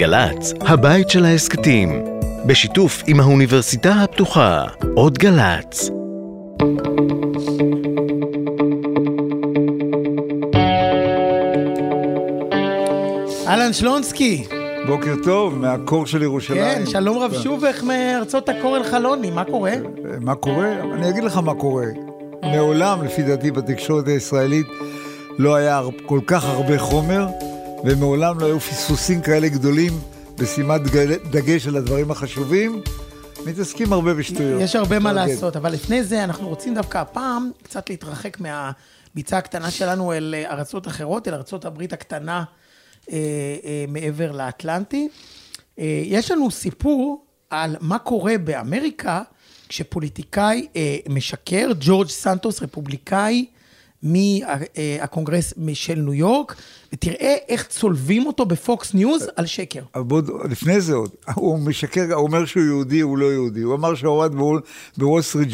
גל"צ, 0.00 0.52
הבית 0.60 1.10
של 1.10 1.24
ההסכתים, 1.24 2.04
בשיתוף 2.46 3.02
עם 3.06 3.20
האוניברסיטה 3.20 3.92
הפתוחה, 3.92 4.64
עוד 4.94 5.18
גל"צ. 5.18 5.90
אהלן 13.46 13.72
שלונסקי. 13.72 14.44
בוקר 14.86 15.14
טוב, 15.24 15.58
מהקור 15.58 16.06
של 16.06 16.22
ירושלים. 16.22 16.60
כן, 16.60 16.86
שלום 16.86 17.18
רב 17.18 17.34
שובך 17.42 17.82
מארצות 17.82 18.48
הכור 18.48 18.76
אל 18.76 18.84
חלוני, 18.84 19.30
מה 19.30 19.44
קורה? 19.44 19.72
מה 20.20 20.34
קורה? 20.34 20.72
אני 20.94 21.08
אגיד 21.08 21.24
לך 21.24 21.36
מה 21.36 21.54
קורה. 21.54 21.86
מעולם, 22.42 23.04
לפי 23.04 23.22
דעתי, 23.22 23.50
בתקשורת 23.50 24.08
הישראלית 24.08 24.66
לא 25.38 25.54
היה 25.54 25.82
כל 26.06 26.20
כך 26.26 26.44
הרבה 26.44 26.78
חומר, 26.78 27.26
ומעולם 27.84 28.38
לא 28.38 28.46
היו 28.46 28.60
פספוסים 28.60 29.22
כאלה 29.22 29.48
גדולים 29.48 29.92
בשימת 30.38 30.80
דגש 31.30 31.66
על 31.66 31.76
הדברים 31.76 32.10
החשובים. 32.10 32.82
מתעסקים 33.46 33.92
הרבה 33.92 34.14
בשטויות. 34.14 34.60
יש 34.62 34.76
הרבה 34.76 34.98
מה 34.98 35.12
לעשות, 35.12 35.56
אבל 35.56 35.72
לפני 35.72 36.04
זה 36.04 36.24
אנחנו 36.24 36.48
רוצים 36.48 36.74
דווקא 36.74 36.98
הפעם 36.98 37.50
קצת 37.62 37.90
להתרחק 37.90 38.36
מהביצה 38.40 39.38
הקטנה 39.38 39.70
שלנו 39.70 40.12
אל 40.12 40.34
ארצות 40.50 40.88
אחרות, 40.88 41.28
אל 41.28 41.34
ארצות 41.34 41.64
הברית 41.64 41.92
הקטנה 41.92 42.44
אה, 43.10 43.16
אה, 43.64 43.84
מעבר 43.88 44.32
לאטלנטי. 44.32 45.08
אה, 45.78 46.02
יש 46.04 46.30
לנו 46.30 46.50
סיפור 46.50 47.24
על 47.50 47.76
מה 47.80 47.98
קורה 47.98 48.38
באמריקה 48.38 49.22
כשפוליטיקאי 49.68 50.66
אה, 50.76 50.96
משקר, 51.08 51.70
ג'ורג' 51.80 52.08
סנטוס, 52.08 52.62
רפובליקאי 52.62 53.46
מהקונגרס 54.02 55.54
של 55.74 55.94
ניו 55.94 56.14
יורק, 56.14 56.56
ותראה 56.92 57.36
איך 57.48 57.66
צולבים 57.66 58.26
אותו 58.26 58.46
בפוקס 58.46 58.94
ניוז 58.94 59.28
על 59.36 59.46
שקר. 59.46 59.82
אבל 59.94 60.02
בוא, 60.02 60.22
לפני 60.50 60.80
זה 60.80 60.94
עוד, 60.94 61.10
הוא 61.34 61.58
משקר, 61.58 62.14
הוא 62.14 62.26
אומר 62.26 62.44
שהוא 62.44 62.62
יהודי, 62.62 63.00
הוא 63.00 63.18
לא 63.18 63.26
יהודי. 63.26 63.60
הוא 63.60 63.74
אמר 63.74 63.94
שהוא 63.94 64.24
עבד 64.24 64.36
בוול 64.96 65.22
סטריט, 65.22 65.48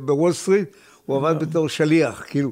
בוול 0.00 0.32
סטריט, 0.32 0.68
הוא 1.06 1.16
עבד 1.16 1.38
בתור 1.38 1.68
שליח. 1.68 2.22
כאילו, 2.26 2.50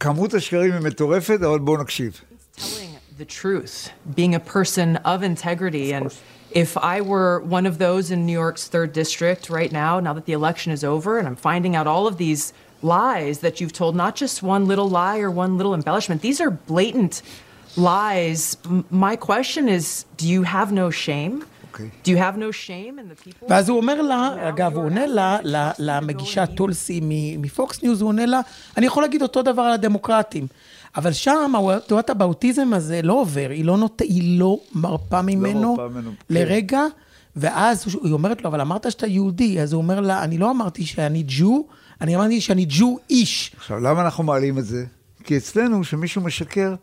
כמות 0.00 0.34
השקרים 0.34 0.72
היא 0.72 0.80
מטורפת, 0.80 1.38
אבל 1.42 1.58
בואו 1.58 1.82
נקשיב. 1.82 2.20
the 3.16 3.24
truth, 3.24 3.90
being 4.14 4.34
a 4.34 4.40
person 4.40 4.96
of 4.96 5.22
integrity. 5.22 5.92
And 5.92 6.12
if 6.50 6.76
I 6.76 7.00
were 7.00 7.40
one 7.40 7.66
of 7.66 7.78
those 7.78 8.10
in 8.10 8.26
New 8.26 8.32
York's 8.32 8.66
third 8.68 8.92
district 8.92 9.50
right 9.50 9.70
now, 9.70 10.00
now 10.00 10.12
that 10.12 10.26
the 10.26 10.32
election 10.32 10.72
is 10.72 10.82
over, 10.82 11.18
and 11.18 11.28
I'm 11.28 11.36
finding 11.36 11.76
out 11.76 11.86
all 11.86 12.06
of 12.06 12.16
these 12.16 12.52
lies 12.84 13.36
that 13.44 13.54
you've 13.60 13.76
told, 13.80 13.92
not 14.04 14.14
just 14.22 14.42
one 14.54 14.62
little 14.72 14.88
lie 15.00 15.18
or 15.26 15.30
one 15.30 15.52
little 15.58 15.74
embellishment, 15.80 16.18
these 16.28 16.40
are 16.44 16.50
blatant 16.50 17.14
lies. 17.76 18.56
M- 18.66 18.84
my 18.90 19.14
question 19.16 19.68
is 19.76 19.84
do 20.20 20.26
you 20.34 20.42
have 20.56 20.68
no 20.82 20.90
shame? 20.90 21.34
Do 22.04 22.10
you 22.12 22.18
have 22.26 22.36
no 22.38 22.50
shame 22.52 22.98
in 23.00 23.08
the 23.08 23.16
people? 23.24 23.48
ואז 23.48 23.68
הוא 23.68 23.76
אומר 23.76 24.02
לה, 24.02 24.48
אגב, 24.48 24.74
הוא 24.74 24.84
עונה 24.84 25.06
לה, 25.06 25.38
למגישה 25.78 26.46
טולסי 26.46 27.00
מפוקס 27.38 27.82
ניוז, 27.82 28.00
הוא 28.00 28.08
עונה 28.08 28.26
לה, 28.26 28.40
אני 28.76 28.86
יכול 28.86 29.02
להגיד 29.02 29.22
אותו 29.22 29.42
דבר 29.42 29.62
על 29.62 29.72
הדמוקרטים. 29.72 30.46
אבל 30.96 31.12
שם, 31.12 31.52
תנועת 31.86 32.10
הבאוטיזם 32.10 32.72
הזה 32.72 33.00
לא 33.02 33.12
עובר, 33.12 33.46
היא 33.50 33.64
לא, 33.64 33.78
נות... 33.78 34.00
היא 34.00 34.38
לא 34.40 34.58
מרפה 34.74 35.22
ממנו 35.22 35.76
לא 35.78 35.90
ממנו. 35.90 36.10
לרגע, 36.30 36.68
כן. 36.90 37.00
ואז 37.36 37.86
היא 38.02 38.12
אומרת 38.12 38.42
לו, 38.42 38.50
אבל 38.50 38.60
אמרת 38.60 38.90
שאתה 38.90 39.06
יהודי, 39.06 39.60
אז 39.60 39.72
הוא 39.72 39.82
אומר 39.82 40.00
לה, 40.00 40.24
אני 40.24 40.38
לא 40.38 40.50
אמרתי 40.50 40.86
שאני 40.86 41.24
ג'ו, 41.26 41.66
אני 42.04 42.16
אמרתי 42.16 42.40
שאני 42.40 42.66
ג'ו 42.68 42.98
איש. 43.10 43.52
עכשיו, 43.56 43.80
למה 43.80 44.02
אנחנו 44.02 44.24
מעלים 44.24 44.58
את 44.58 44.64
זה? 44.64 44.84
כי 45.24 45.36
אצלנו, 45.36 45.82
כשמישהו 45.82 46.22
משקר, 46.22 46.74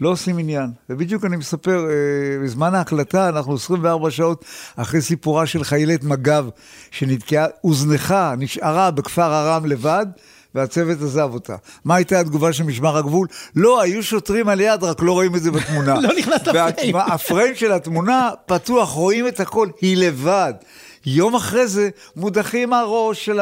לא 0.00 0.08
עושים 0.08 0.38
עניין. 0.38 0.70
ובדיוק 0.90 1.24
אני 1.24 1.36
מספר, 1.36 1.86
אה, 1.90 2.44
בזמן 2.44 2.74
ההקלטה, 2.74 3.28
אנחנו 3.28 3.54
24 3.54 4.10
שעות 4.10 4.44
אחרי 4.76 5.00
סיפורה 5.00 5.46
של 5.46 5.64
חיילת 5.64 6.04
מג"ב, 6.04 6.44
שנתקעה, 6.90 7.46
הוזנחה, 7.60 8.34
נשארה 8.38 8.90
בכפר 8.90 9.34
ארם 9.34 9.66
לבד, 9.66 10.06
והצוות 10.54 11.02
עזב 11.02 11.30
אותה. 11.32 11.56
מה 11.84 11.94
הייתה 11.94 12.20
התגובה 12.20 12.52
של 12.52 12.64
משמר 12.64 12.96
הגבול? 12.96 13.28
לא, 13.56 13.82
היו 13.82 14.02
שוטרים 14.02 14.48
על 14.48 14.60
יד, 14.60 14.82
רק 14.82 15.02
לא 15.02 15.12
רואים 15.12 15.36
את 15.36 15.42
זה 15.42 15.50
בתמונה. 15.50 16.00
לא 16.06 16.10
נכנס 16.18 16.46
לפריים. 16.46 16.94
והפריים 16.94 17.54
של 17.54 17.72
התמונה 17.72 18.30
פתוח, 18.46 18.90
רואים 18.90 19.28
את 19.28 19.40
הכל, 19.40 19.68
היא 19.80 19.96
לבד. 19.96 20.54
יום 21.06 21.34
אחרי 21.34 21.66
זה 21.66 21.88
מודחים 22.16 22.72
הראש 22.72 23.24
של 23.24 23.40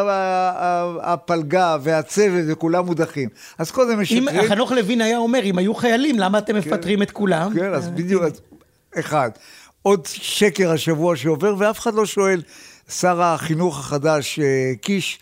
הפלגה 1.03 1.77
והצוות 1.83 2.45
וכולם 2.49 2.87
מודחים. 2.87 3.29
אז 3.59 3.71
קודם 3.71 4.01
משקרים... 4.01 4.29
אם 4.29 4.49
חנוך 4.49 4.73
לוין 4.73 5.01
היה 5.01 5.19
אומר, 5.19 5.43
אם 5.43 5.59
היו 5.59 5.75
חיילים, 5.75 6.19
למה 6.19 6.39
אתם 6.39 6.53
כן, 6.53 6.59
מפטרים 6.59 7.03
את 7.03 7.11
כולם? 7.11 7.55
כן, 7.55 7.75
אז 7.75 7.89
בדיוק, 7.89 8.23
אחד. 8.99 9.31
עוד 9.83 10.07
שקר 10.13 10.71
השבוע 10.71 11.17
שעובר, 11.17 11.55
ואף 11.59 11.79
אחד 11.79 11.95
לא 11.95 12.07
שואל. 12.07 12.43
שר 12.91 13.23
החינוך 13.23 13.79
החדש, 13.79 14.39
אה, 14.39 14.73
קיש, 14.81 15.19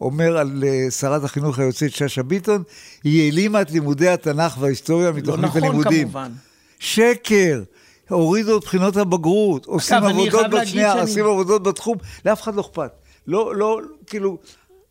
אומר 0.00 0.38
על 0.38 0.64
אה, 0.66 0.90
שרת 0.90 1.24
החינוך 1.24 1.58
היוצאת 1.58 1.92
שאשא 1.92 2.22
ביטון, 2.22 2.62
היא 3.04 3.24
העלימה 3.24 3.62
את 3.62 3.70
לימודי 3.70 4.08
התנ"ך 4.08 4.56
וההיסטוריה 4.58 5.12
מתוכנית 5.12 5.42
לא 5.44 5.48
נכון, 5.48 5.62
הלימודים. 5.62 6.02
כמובן. 6.02 6.32
שקר. 6.78 7.62
הורידו 8.10 8.58
את 8.58 8.64
בחינות 8.64 8.96
הבגרות, 8.96 9.66
עושים 9.66 9.96
עבודות 9.96 10.50
בשנייה, 10.50 10.90
שאני... 10.92 11.00
עושים 11.00 11.24
עבודות 11.24 11.62
בתחום, 11.62 11.98
לאף 12.24 12.42
אחד 12.42 12.54
לא 12.54 12.60
אכפת. 12.60 12.90
לא, 13.26 13.56
לא, 13.56 13.80
כאילו, 14.06 14.38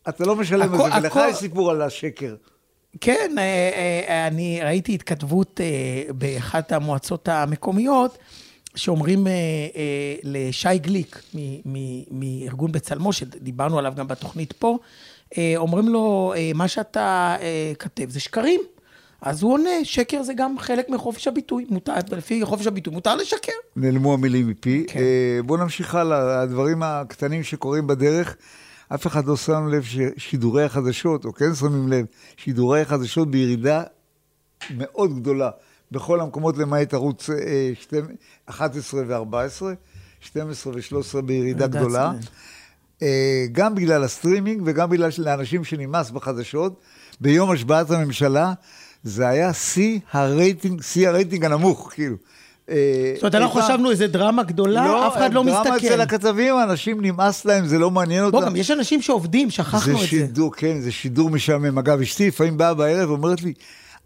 אתה 0.08 0.24
לא 0.24 0.36
משלם 0.36 0.74
על 0.74 0.90
זה, 0.90 0.98
ולך 0.98 1.20
יש 1.30 1.36
סיפור 1.36 1.70
על 1.70 1.82
השקר. 1.82 2.34
כן, 3.00 3.34
אה, 3.38 3.70
אה, 4.08 4.26
אני 4.26 4.60
ראיתי 4.62 4.94
התכתבות 4.94 5.60
באחת 6.14 6.72
המועצות 6.72 7.28
המקומיות, 7.28 8.18
שאומרים 8.74 9.26
אה, 9.26 9.32
אה, 9.32 10.14
לשי 10.22 10.78
גליק 10.78 11.22
מארגון 12.10 12.72
בצלמו, 12.72 13.12
שדיברנו 13.12 13.78
עליו 13.78 13.92
גם 13.96 14.08
בתוכנית 14.08 14.52
פה, 14.52 14.78
אה, 15.38 15.52
אומרים 15.56 15.88
לו, 15.88 16.32
אה, 16.36 16.50
מה 16.54 16.68
שאתה 16.68 17.36
אה, 17.40 17.72
כתב 17.78 18.10
זה 18.10 18.20
שקרים. 18.20 18.60
אז 19.22 19.42
הוא 19.42 19.52
עונה, 19.52 19.70
שקר 19.82 20.22
זה 20.22 20.34
גם 20.34 20.58
חלק 20.58 20.88
מחופש 20.88 21.28
הביטוי, 21.28 21.66
מותר, 21.68 21.94
לפי 22.10 22.44
חופש 22.44 22.66
הביטוי 22.66 22.94
מותר 22.94 23.16
לשקר. 23.16 23.52
נעלמו 23.76 24.14
המילים 24.14 24.48
מפי. 24.48 24.84
כן. 24.88 25.00
אה, 25.00 25.40
בואו 25.46 25.60
נמשיך 25.60 25.94
הלאה, 25.94 26.40
הדברים 26.40 26.82
הקטנים 26.82 27.42
שקורים 27.42 27.86
בדרך. 27.86 28.36
אף 28.94 29.06
אחד 29.06 29.24
לא 29.26 29.36
שם 29.36 29.68
לב 29.68 29.82
ששידורי 29.82 30.64
החדשות, 30.64 31.24
או 31.24 31.34
כן 31.34 31.54
שמים 31.54 31.88
לב, 31.88 32.06
שידורי 32.36 32.80
החדשות 32.80 33.30
בירידה 33.30 33.82
מאוד 34.70 35.20
גדולה. 35.20 35.50
בכל 35.92 36.20
המקומות 36.20 36.58
למעט 36.58 36.94
ערוץ 36.94 37.30
11 38.46 39.02
ו-14, 39.06 39.62
12 40.20 40.72
ו-13 40.72 41.20
בירידה 41.20 41.66
גדולה. 41.66 42.12
אה, 43.02 43.46
גם 43.52 43.74
בגלל 43.74 44.04
הסטרימינג 44.04 44.62
וגם 44.64 44.90
בגלל 44.90 45.10
לאנשים 45.18 45.64
שנמאס 45.64 46.10
בחדשות. 46.10 46.80
ביום 47.20 47.50
השבעת 47.50 47.90
הממשלה 47.90 48.52
זה 49.04 49.28
היה 49.28 49.52
שיא 49.52 49.98
הרייטינג, 50.12 50.82
שיא 50.82 51.08
הרייטינג 51.08 51.44
הנמוך, 51.44 51.90
כאילו. 51.94 52.16
אה, 52.70 53.12
זאת 53.14 53.22
אומרת, 53.22 53.34
אנחנו 53.34 53.60
חשבנו 53.60 53.90
איזה 53.90 54.06
דרמה 54.06 54.42
גדולה, 54.42 54.86
לא, 54.86 55.08
אף 55.08 55.16
אחד 55.16 55.34
לא 55.34 55.44
מסתכל. 55.44 55.64
דרמה 55.64 55.76
אצל 55.76 56.00
הכתבים, 56.00 56.54
אנשים 56.62 57.00
נמאס 57.00 57.44
להם, 57.44 57.66
זה 57.66 57.78
לא 57.78 57.90
מעניין 57.90 58.24
אותם. 58.24 58.38
בוא, 58.38 58.46
גם 58.46 58.56
יש 58.56 58.70
אנשים 58.70 59.02
שעובדים, 59.02 59.50
שכחנו 59.50 59.78
את 59.78 59.84
זה. 59.84 59.92
זה 59.92 60.06
שידור, 60.06 60.52
כן, 60.56 60.80
זה 60.80 60.92
שידור 60.92 61.30
משעמם. 61.30 61.78
אגב, 61.78 62.00
אשתי 62.00 62.28
לפעמים 62.28 62.58
באה 62.58 62.74
בערב 62.74 63.10
ואומרת 63.10 63.42
לי, 63.42 63.52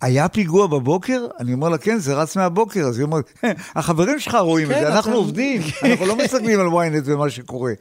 היה 0.04 0.28
פיגוע 0.28 0.66
בבוקר? 0.66 1.26
אני 1.40 1.52
אומר 1.52 1.68
לה, 1.68 1.78
כן, 1.78 1.98
זה 1.98 2.14
רץ 2.14 2.36
מהבוקר. 2.36 2.80
אז 2.80 2.98
היא 2.98 3.04
אומרת, 3.04 3.32
החברים 3.76 4.20
שלך 4.20 4.34
רואים 4.34 4.70
את 4.70 4.76
זה, 4.76 4.80
כן, 4.84 4.86
אנחנו 4.86 5.14
עובדים, 5.14 5.62
אנחנו 5.82 6.06
לא 6.06 6.16
מסתכלים 6.16 6.60
על 6.60 6.66
ynet 6.66 7.02
ומה 7.04 7.30
שקורה. 7.30 7.72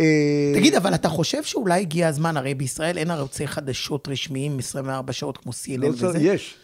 אה, 0.00 0.52
תגיד, 0.54 0.74
אבל 0.74 0.94
אתה 0.94 1.08
חושב 1.08 1.42
שאולי 1.42 1.80
הגיע 1.80 2.08
הזמן, 2.08 2.36
הרי 2.36 2.54
בישראל 2.54 2.98
אין 2.98 3.10
ערוצי 3.10 3.46
חדשות 3.46 4.08
רשמיים 4.08 4.58
24 4.58 5.12
שעות 5.12 5.36
כמו 5.36 5.52
CNN 5.52 5.80
לא 5.80 5.88
וזה? 5.88 6.18
יש. 6.18 6.54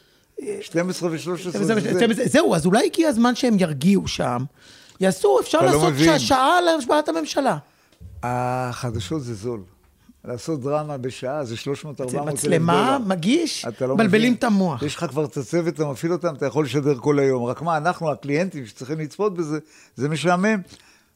12 0.60 1.10
ו-13 1.10 1.58
זהו, 2.26 2.54
אז 2.54 2.66
אולי 2.66 2.86
הגיע 2.86 3.08
הזמן 3.08 3.34
שהם 3.34 3.56
ירגיעו 3.58 4.08
שם. 4.08 4.44
יעשו, 5.00 5.40
אפשר 5.40 5.60
לא 5.60 5.66
לעשות 5.66 6.18
שעה 6.18 6.60
להשבעת 6.60 7.08
הממשלה. 7.08 7.56
החדשות 8.22 9.22
זה 9.22 9.34
זול. 9.34 9.60
לעשות 10.26 10.60
דרמה 10.60 10.96
בשעה, 10.96 11.44
זה 11.44 11.54
300-400 11.54 11.58
אלף 12.00 12.12
דולר. 12.12 12.24
מצלמה, 12.24 12.98
מגיש, 13.06 13.66
לא 13.80 13.94
מבלבלים 13.94 14.34
את 14.34 14.44
המוח. 14.44 14.82
יש 14.82 14.96
לך 14.96 15.04
כבר 15.04 15.24
את 15.24 15.36
הצוות, 15.36 15.74
אתה 15.74 15.86
מפעיל 15.86 16.12
אותם, 16.12 16.34
אתה 16.34 16.46
יכול 16.46 16.64
לשדר 16.64 16.94
כל 16.98 17.18
היום. 17.18 17.44
רק 17.44 17.62
מה, 17.62 17.76
אנחנו, 17.76 18.10
הקליינטים 18.10 18.66
שצריכים 18.66 19.00
לצפות 19.00 19.34
בזה, 19.34 19.58
זה 19.96 20.08
משעמם. 20.08 20.60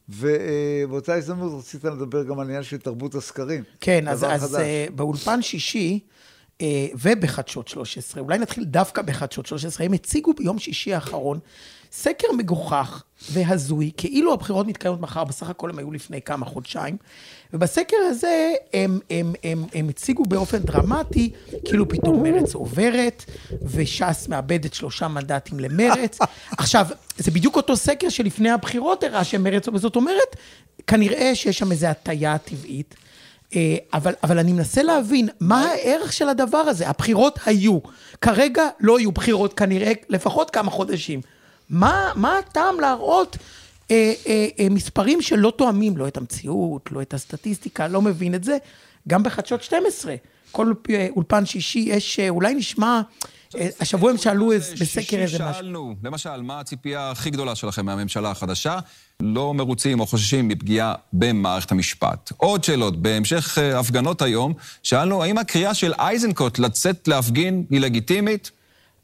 ובאותה 0.09 1.13
הזדמנות 1.13 1.59
רצית 1.59 1.83
לדבר 1.83 2.23
גם 2.23 2.39
על 2.39 2.47
עניין 2.47 2.63
של 2.63 2.77
תרבות 2.77 3.15
הסקרים. 3.15 3.63
כן, 3.81 4.07
אז, 4.07 4.25
אז 4.29 4.55
uh, 4.55 4.91
באולפן 4.95 5.41
שישי, 5.41 5.99
אה, 6.03 6.11
ובחדשות 7.01 7.67
13, 7.67 8.23
אולי 8.23 8.37
נתחיל 8.37 8.63
דווקא 8.63 9.01
בחדשות 9.01 9.45
13, 9.45 9.85
הם 9.85 9.93
הציגו 9.93 10.33
ביום 10.33 10.59
שישי 10.59 10.93
האחרון 10.93 11.39
סקר 11.91 12.27
מגוחך 12.37 13.03
והזוי, 13.31 13.91
כאילו 13.97 14.33
הבחירות 14.33 14.67
מתקיימות 14.67 15.01
מחר, 15.01 15.23
בסך 15.23 15.49
הכל 15.49 15.69
הם 15.69 15.79
היו 15.79 15.91
לפני 15.91 16.21
כמה 16.21 16.45
חודשיים, 16.45 16.97
ובסקר 17.53 17.97
הזה 18.09 18.53
הם, 18.73 18.99
הם, 19.09 19.33
הם, 19.43 19.65
הם 19.73 19.89
הציגו 19.89 20.23
באופן 20.25 20.57
דרמטי, 20.57 21.31
כאילו 21.65 21.89
פתאום 21.89 22.23
מרץ 22.23 22.53
עוברת, 22.53 23.25
וש"ס 23.61 24.27
מאבדת 24.27 24.73
שלושה 24.73 25.07
מנדטים 25.07 25.59
למרץ. 25.59 26.19
עכשיו, 26.57 26.87
זה 27.17 27.31
בדיוק 27.31 27.55
אותו 27.55 27.77
סקר 27.77 28.09
שלפני 28.09 28.49
הבחירות 28.49 29.03
הראה 29.03 29.23
שמרץ, 29.23 29.65
זאת 29.75 29.95
אומרת, 29.95 30.35
כנראה 30.87 31.35
שיש 31.35 31.59
שם 31.59 31.71
איזו 31.71 31.87
הטיה 31.87 32.37
טבעית. 32.37 32.95
אה, 33.55 33.75
אבל, 33.93 34.13
אבל 34.23 34.39
אני 34.39 34.53
מנסה 34.53 34.83
להבין, 34.83 35.29
מה 35.39 35.65
הערך 35.65 36.13
של 36.13 36.29
הדבר 36.29 36.57
הזה? 36.57 36.89
הבחירות 36.89 37.39
היו. 37.45 37.79
כרגע 38.21 38.67
לא 38.79 38.99
יהיו 38.99 39.11
בחירות 39.11 39.53
כנראה 39.53 39.91
לפחות 40.09 40.49
כמה 40.49 40.71
חודשים. 40.71 41.21
מה, 41.69 42.11
מה 42.15 42.37
הטעם 42.37 42.79
להראות 42.79 43.37
אה, 43.91 44.13
אה, 44.27 44.47
אה, 44.59 44.67
מספרים 44.69 45.21
שלא 45.21 45.53
תואמים, 45.55 45.97
לא 45.97 46.07
את 46.07 46.17
המציאות, 46.17 46.91
לא 46.91 47.01
את 47.01 47.13
הסטטיסטיקה, 47.13 47.87
לא 47.87 48.01
מבין 48.01 48.35
את 48.35 48.43
זה, 48.43 48.57
גם 49.07 49.23
בחדשות 49.23 49.63
12. 49.63 50.15
כל 50.51 50.73
אה, 50.89 51.07
אולפן 51.15 51.45
שישי 51.45 51.79
יש, 51.79 52.19
אה, 52.19 52.29
אולי 52.29 52.53
נשמע, 52.53 53.01
השבוע 53.79 54.11
הם 54.11 54.17
שאלו 54.17 54.51
בסקר 54.79 55.17
איזה 55.17 55.37
משהו. 55.39 55.53
שאלנו, 55.53 55.95
למשל, 56.03 56.41
מה 56.41 56.59
הציפייה 56.59 57.11
הכי 57.11 57.29
גדולה 57.29 57.55
שלכם 57.55 57.85
מהממשלה 57.85 58.31
החדשה? 58.31 58.79
לא 59.19 59.53
מרוצים 59.53 59.99
או 59.99 60.05
חוששים 60.05 60.47
מפגיעה 60.47 60.95
במערכת 61.13 61.71
המשפט. 61.71 62.31
עוד 62.37 62.63
שאלות, 62.63 63.01
בהמשך 63.01 63.57
הפגנות 63.57 64.21
היום, 64.21 64.53
שאלנו, 64.83 65.23
האם 65.23 65.37
הקריאה 65.37 65.73
של 65.73 65.93
איזנקוט 66.09 66.59
לצאת 66.59 67.07
להפגין 67.07 67.63
היא 67.69 67.81
לגיטימית? 67.81 68.51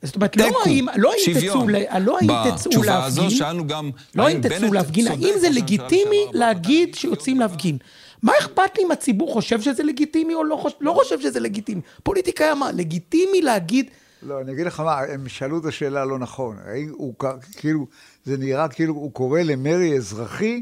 זאת 0.02 0.16
אומרת, 0.16 0.38
לא 0.38 0.62
האם, 0.66 0.86
לא 0.96 1.12
האם 1.12 1.40
תצאו, 1.40 1.68
לא 2.00 2.18
האם 2.18 2.28
תצאו 2.56 2.72
בתשובה 2.72 3.06
הזו 3.06 3.32
שאלנו 3.32 3.68
גם... 3.68 3.92
לא 4.16 4.28
האם 4.28 4.42
תצאו 4.42 4.74
להפגין, 4.74 5.08
האם 5.08 5.34
זה 5.40 5.50
לגיטימי 5.50 6.26
להגיד 6.34 6.96
שיוצאים 6.96 7.40
להפגין? 7.40 7.78
מה 8.24 8.32
אכפת 8.40 8.78
לי 8.78 8.84
אם 8.84 8.92
הציבור 8.92 9.34
חושב 9.34 9.62
שזה 9.62 9.84
לגיטימי 9.84 10.34
או 10.34 10.44
לא, 10.44 10.66
לא 10.82 10.92
חושב 11.04 11.22
שזה 11.22 11.40
לגיטימי? 11.40 11.82
פוליטיקה 12.04 12.56
מה, 12.56 12.72
לגיטימי 12.72 13.42
להגיד... 13.42 13.90
לא, 14.28 14.42
אני 14.42 14.52
אגיד 14.52 14.66
לך 14.66 14.80
מה, 14.80 15.00
הם 15.00 15.30
שאלו 15.30 15.60
את 15.60 15.66
השאלה 15.66 16.06
לא 16.06 16.20
נכון. 16.20 16.58
הוא 16.92 17.14
כאילו, 17.58 17.88
זה 18.26 18.38
נראה 18.38 18.68
כאילו 18.68 18.94
הוא 18.94 19.12
קורא 19.12 19.42
למרי 19.42 19.98
אזרחי 19.98 20.62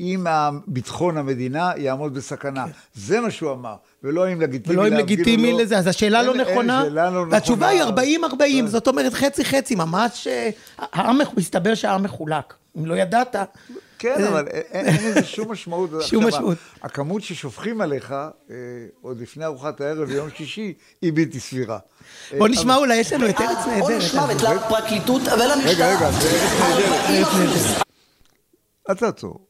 אם 0.00 0.26
ביטחון 0.66 1.16
המדינה 1.16 1.72
יעמוד 1.76 2.14
בסכנה. 2.14 2.66
זה 2.94 3.20
מה 3.20 3.30
שהוא 3.30 3.52
אמר. 3.52 3.74
ולא 4.02 4.32
אם 4.32 4.40
לגיטימי 4.40 4.78
ולא 4.78 4.88
אם 4.88 4.92
לגיטימי 4.92 5.52
לא. 5.52 5.58
לזה, 5.58 5.78
אז 5.78 5.86
השאלה 5.86 6.22
לא 6.22 6.34
נכונה. 6.34 6.82
אין, 6.82 6.90
שאלה 6.90 7.10
לא 7.10 7.20
נכונה. 7.20 7.32
והתשובה 7.32 7.68
היא 7.68 7.82
40-40, 8.62 8.66
זאת 8.66 8.88
אומרת 8.88 9.14
חצי-חצי, 9.14 9.74
ממש... 9.74 10.26
אה, 10.26 10.50
העם, 10.78 11.18
מסתבר 11.36 11.74
שהעם 11.74 12.02
מחולק. 12.02 12.54
אם 12.78 12.86
לא 12.86 12.94
ידעת... 12.94 13.36
כן, 13.98 14.24
אבל 14.24 14.46
אין 14.48 15.10
לזה 15.10 15.24
שום 15.24 15.52
משמעות. 15.52 15.90
שום 16.10 16.26
משמעות. 16.26 16.58
הכמות 16.82 17.22
ששופכים 17.22 17.80
עליך, 17.80 18.12
אה, 18.12 18.56
עוד 19.00 19.20
לפני 19.20 19.44
ארוחת 19.44 19.80
הערב 19.80 20.08
ביום 20.08 20.28
שישי, 20.36 20.74
היא 21.02 21.12
בלתי 21.14 21.40
סבירה. 21.40 21.78
בוא 22.38 22.48
נשמע 22.48 22.76
אולי, 22.76 22.96
יש 22.96 23.12
לנו 23.12 23.28
את 23.28 23.40
ארץ 23.40 23.66
נהדרת. 23.66 23.82
עונש 23.82 24.14
מוות 24.14 24.42
לפרקליטות 24.42 25.22
ולמשטרה. 25.22 25.70
רגע, 25.70 25.96
רגע, 25.96 26.10
זה 26.10 26.30
ארץ 26.30 27.34
נהדרת. 27.34 27.86
אל 28.90 28.94
תעצור. 28.94 29.46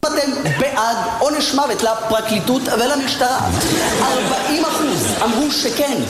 אתם 0.00 0.32
בעד 0.60 0.96
עונש 1.20 1.54
מוות 1.54 1.82
לפרקליטות 1.82 2.62
ולמשטרה. 2.62 3.50
40 4.00 4.64
אחוז 4.64 5.06
אמרו 5.22 5.50
שכן, 5.50 6.02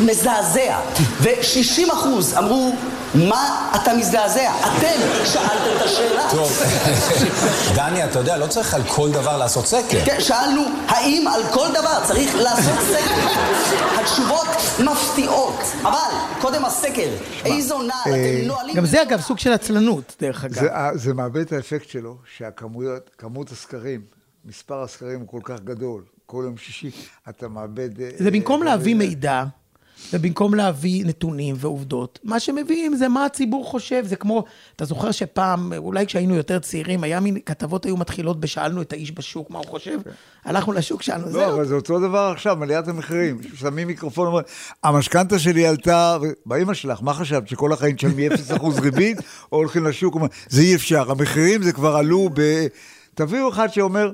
מזעזע, 0.00 0.80
ו-60 1.20 1.92
אחוז 1.92 2.34
אמרו 2.38 2.72
מה 3.14 3.70
אתה 3.76 3.94
מזדעזע? 3.94 4.50
אתם 4.60 5.24
שאלתם 5.24 5.76
את 5.76 5.82
השאלה. 5.82 6.30
טוב, 6.30 6.62
דני, 7.76 8.04
אתה 8.04 8.18
יודע, 8.18 8.36
לא 8.36 8.46
צריך 8.46 8.74
על 8.74 8.82
כל 8.82 9.10
דבר 9.10 9.36
לעשות 9.36 9.66
סקר. 9.66 10.04
כן, 10.04 10.20
שאלנו, 10.20 10.62
האם 10.88 11.28
על 11.34 11.42
כל 11.52 11.68
דבר 11.70 12.06
צריך 12.06 12.34
לעשות 12.34 12.78
סקר? 12.80 13.14
התשובות 14.00 14.48
מפתיעות, 14.84 15.60
אבל 15.82 16.16
קודם 16.40 16.64
הסקר, 16.64 17.10
איזו 17.44 17.78
נעל 17.78 17.90
אתם 18.02 18.10
אה, 18.10 18.42
נועלים... 18.46 18.76
גם 18.76 18.86
זה 18.86 19.02
אגב 19.02 19.20
סוג 19.20 19.38
של 19.38 19.52
עצלנות, 19.52 20.16
דרך 20.20 20.44
אגב. 20.44 20.62
זה 20.94 21.14
מאבד 21.14 21.40
את 21.40 21.52
האפקט 21.52 21.88
שלו, 21.88 22.16
שהכמות, 22.36 23.10
כמות 23.18 23.50
הסקרים, 23.50 24.00
מספר 24.44 24.82
הסקרים 24.82 25.20
הוא 25.20 25.28
כל 25.28 25.40
כך 25.44 25.60
גדול. 25.60 26.02
כל 26.26 26.42
יום 26.46 26.56
שישי 26.56 26.90
אתה 27.28 27.48
מאבד... 27.48 28.00
אה, 28.00 28.10
זה 28.18 28.30
במקום 28.30 28.62
להביא 28.62 28.94
מידע. 28.94 29.44
ובמקום 30.12 30.54
להביא 30.54 31.04
נתונים 31.04 31.56
ועובדות, 31.58 32.18
מה 32.24 32.40
שמביאים 32.40 32.96
זה 32.96 33.08
מה 33.08 33.24
הציבור 33.24 33.64
חושב. 33.64 34.04
זה 34.06 34.16
כמו, 34.16 34.44
אתה 34.76 34.84
זוכר 34.84 35.10
שפעם, 35.10 35.72
אולי 35.76 36.06
כשהיינו 36.06 36.34
יותר 36.34 36.58
צעירים, 36.58 37.04
היה 37.04 37.20
מין, 37.20 37.38
כתבות 37.46 37.84
היו 37.84 37.96
מתחילות 37.96 38.40
בשאלנו 38.40 38.82
את 38.82 38.92
האיש 38.92 39.12
בשוק, 39.12 39.50
מה 39.50 39.58
הוא 39.58 39.66
חושב? 39.66 39.98
Okay. 40.04 40.10
הלכנו 40.44 40.72
לשוק, 40.72 41.02
שאלנו, 41.02 41.26
לא, 41.26 41.32
זהו. 41.32 41.40
לא, 41.40 41.54
אבל 41.54 41.66
זה 41.66 41.74
אותו 41.74 41.98
דבר 41.98 42.30
עכשיו, 42.34 42.62
עליית 42.62 42.88
המחירים. 42.88 43.38
שמים 43.54 43.86
מיקרופון, 43.86 44.26
אומרים, 44.26 44.44
המשכנתה 44.84 45.38
שלי 45.38 45.66
עלתה, 45.66 46.18
באמא 46.46 46.74
שלך, 46.74 47.02
מה 47.02 47.14
חשבת, 47.14 47.48
שכל 47.48 47.72
החיים 47.72 47.96
תשלמי 47.96 48.28
0% 48.28 48.32
ריבית, 48.80 49.18
או 49.52 49.56
הולכים 49.56 49.84
לשוק, 49.84 50.16
זה 50.48 50.62
אי 50.62 50.74
אפשר, 50.74 51.10
המחירים 51.10 51.62
זה 51.62 51.72
כבר 51.72 51.96
עלו 51.96 52.30
ב... 52.34 52.66
תביאו 53.14 53.48
אחד 53.48 53.68
שאומר, 53.68 54.12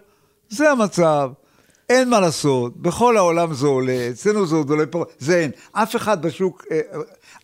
זה 0.49 0.71
המצב. 0.71 1.31
אין 1.89 2.09
מה 2.09 2.21
לעשות, 2.21 2.77
בכל 2.77 3.17
העולם 3.17 3.55
זה 3.55 3.67
עולה, 3.67 4.09
אצלנו 4.11 4.47
זה 4.47 4.57
עוד 4.57 4.71
עולה 4.71 4.87
פה, 4.87 5.05
זה 5.19 5.37
אין. 5.37 5.51
אף 5.73 5.97
אחד 5.97 6.23
בשוק, 6.23 6.65
אה, 6.71 6.81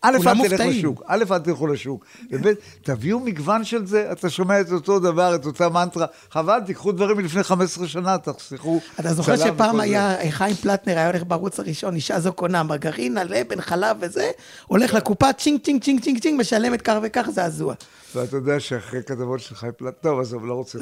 א', 0.01 0.17
אל 0.27 0.47
תלך 0.47 0.59
לשוק, 0.59 1.01
א', 1.05 1.23
אל 1.31 1.39
תלכו 1.39 1.67
לשוק, 1.67 2.05
וב', 2.31 2.53
תביאו 2.81 3.19
מגוון 3.19 3.63
של 3.63 3.85
זה, 3.85 4.11
אתה 4.11 4.29
שומע 4.29 4.61
את 4.61 4.71
אותו 4.71 4.99
דבר, 4.99 5.35
את 5.35 5.45
אותה 5.45 5.69
מנטרה, 5.69 6.05
חבל, 6.31 6.59
תיקחו 6.65 6.91
דברים 6.91 7.17
מלפני 7.17 7.43
15 7.43 7.87
שנה, 7.87 8.17
תחסכו 8.17 8.79
אתה 8.99 9.13
זוכר 9.13 9.35
שפעם 9.35 9.79
היה, 9.79 10.15
חיים 10.29 10.55
הכט 10.55 10.76
נגיד 10.76 10.97
היה 10.97 11.07
הולך 11.07 11.23
בערוץ 11.23 11.59
הראשון, 11.59 11.95
אישה 11.95 12.19
זו 12.19 12.33
קונה 12.33 12.63
מרגרינה, 12.63 13.23
לבן, 13.23 13.61
חלב 13.61 13.97
וזה, 13.99 14.31
הולך 14.67 14.93
לקופה, 14.93 15.33
צ'ינג, 15.33 15.61
צ'ינג, 15.61 15.83
צ'ינג, 15.83 16.01
צ'ינג, 16.01 16.19
צ'ינג, 16.19 16.39
משלמת 16.39 16.81
כך 16.81 16.95
וכך, 17.03 17.29
זעזוע. 17.29 17.73
ואתה 18.15 18.35
יודע 18.35 18.59
שאחרי 18.59 19.03
כתבות 19.03 19.39
של 19.39 19.55
חיים 19.55 19.71
פלט, 19.77 19.93
טוב, 20.01 20.19
עזוב, 20.19 20.45
לא 20.45 20.53
רוצה 20.53 20.79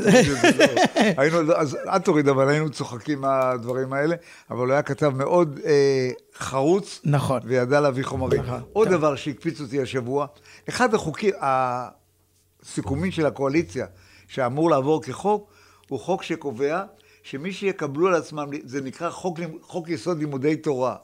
היינו, 1.18 1.54
אז 1.56 1.78
אל 1.88 2.00
תוריד, 2.00 2.28
אבל 2.28 2.50
היינו 2.50 2.70
צוחקים 2.70 3.24
מהדברים 3.52 3.94
האלה, 3.94 4.16
אבל 4.52 4.66
הוא 4.66 4.72
היה 4.74 4.82
כתב 4.82 5.10
מאוד 5.16 5.60
אה, 5.66 6.10
חרוץ, 6.36 7.02
נכון, 7.04 7.40
וידע 7.46 7.80
להביא 7.80 8.04
חומרים. 8.04 8.42
נכון, 8.42 8.62
עוד 8.74 8.88
טוב. 8.88 8.98
דבר 8.98 9.16
שהקפיץ 9.16 9.62
אותי 9.62 9.82
השבוע, 9.82 10.28
אחד 10.70 10.94
החוקים, 10.94 11.34
הסיכומים 11.42 13.12
של 13.12 13.26
הקואליציה, 13.26 13.86
שאמור 14.28 14.70
לעבור 14.70 15.04
כחוק, 15.04 15.52
הוא 15.90 16.00
חוק 16.00 16.24
שקובע 16.24 16.84
שמי 17.24 17.54
שיקבלו 17.54 18.08
על 18.08 18.14
עצמם, 18.14 18.50
זה 18.64 18.82
נקרא 18.82 19.10
חוק, 19.10 19.40
חוק 19.62 19.90
יסוד 19.90 20.20
לימודי 20.20 20.56
תורה. 20.56 20.96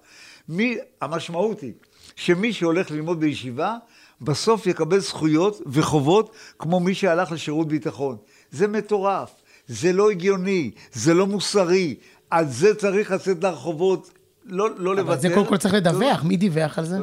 מי, 0.50 0.78
המשמעות 1.02 1.62
היא 1.62 1.74
שמי 2.16 2.54
שהולך 2.54 2.92
ללמוד 2.92 3.20
בישיבה, 3.20 3.76
בסוף 4.22 4.68
יקבל 4.68 5.00
זכויות 5.00 5.62
וחובות 5.66 6.32
כמו 6.60 6.80
מי 6.80 6.96
שהלך 6.96 7.32
לשירות 7.32 7.68
ביטחון. 7.68 8.18
זה 8.52 8.68
מטורף, 8.68 9.31
זה 9.68 9.94
לא 9.94 10.10
הגיוני, 10.10 10.71
זה 10.94 11.14
לא 11.14 11.28
מוסרי, 11.28 11.95
על 12.30 12.48
זה 12.48 12.76
צריך 12.76 13.12
לצאת 13.12 13.44
לרחובות, 13.44 14.12
לא, 14.46 14.69
לא 14.78 14.96
לוותר. 14.96 15.14
אבל 15.14 15.22
זה 15.22 15.30
קודם 15.34 15.46
כל 15.46 15.57
צריך 15.57 15.74
לדווח, 15.74 16.24
מי 16.24 16.38
דיווח 16.38 16.80
על 16.80 16.86
זה? 16.86 16.98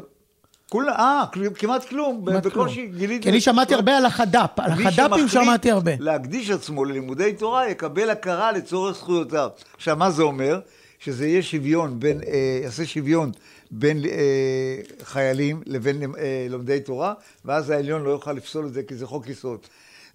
כולה, 0.68 0.92
אה, 0.92 1.24
כמעט 1.54 1.88
כלום, 1.88 2.24
בקושי 2.24 2.86
גיליתי... 2.86 3.22
כי 3.22 3.30
אני 3.30 3.40
שמעתי 3.40 3.74
הרבה 3.74 3.96
על 3.96 4.06
החד"פ, 4.06 4.60
על 4.60 4.72
החד"פים 4.72 5.28
שמעתי 5.28 5.70
הרבה. 5.70 5.96
מי 5.96 6.04
להקדיש 6.04 6.50
עצמו 6.50 6.84
ללימודי 6.84 7.32
תורה 7.32 7.70
יקבל 7.70 8.10
הכרה 8.10 8.52
לצורך 8.52 8.96
זכויותיו. 8.96 9.48
עכשיו, 9.76 9.96
מה 9.96 10.10
זה 10.10 10.22
אומר? 10.22 10.60
שזה 10.98 11.26
יהיה 11.26 11.42
שוויון 11.42 12.00
בין, 12.00 12.20
אה, 12.26 12.60
יעשה 12.62 12.86
שוויון 12.86 13.32
בין 13.70 14.04
אה, 14.04 14.80
חיילים 15.02 15.62
לבין 15.66 16.02
אה, 16.02 16.46
לומדי 16.50 16.80
תורה, 16.80 17.14
ואז 17.44 17.70
העליון 17.70 18.02
לא 18.02 18.10
יוכל 18.10 18.32
לפסול 18.32 18.66
את 18.66 18.72
זה 18.72 18.82
כי 18.82 18.94
זה 18.94 19.06
חוק 19.06 19.28
יסוד. 19.28 19.60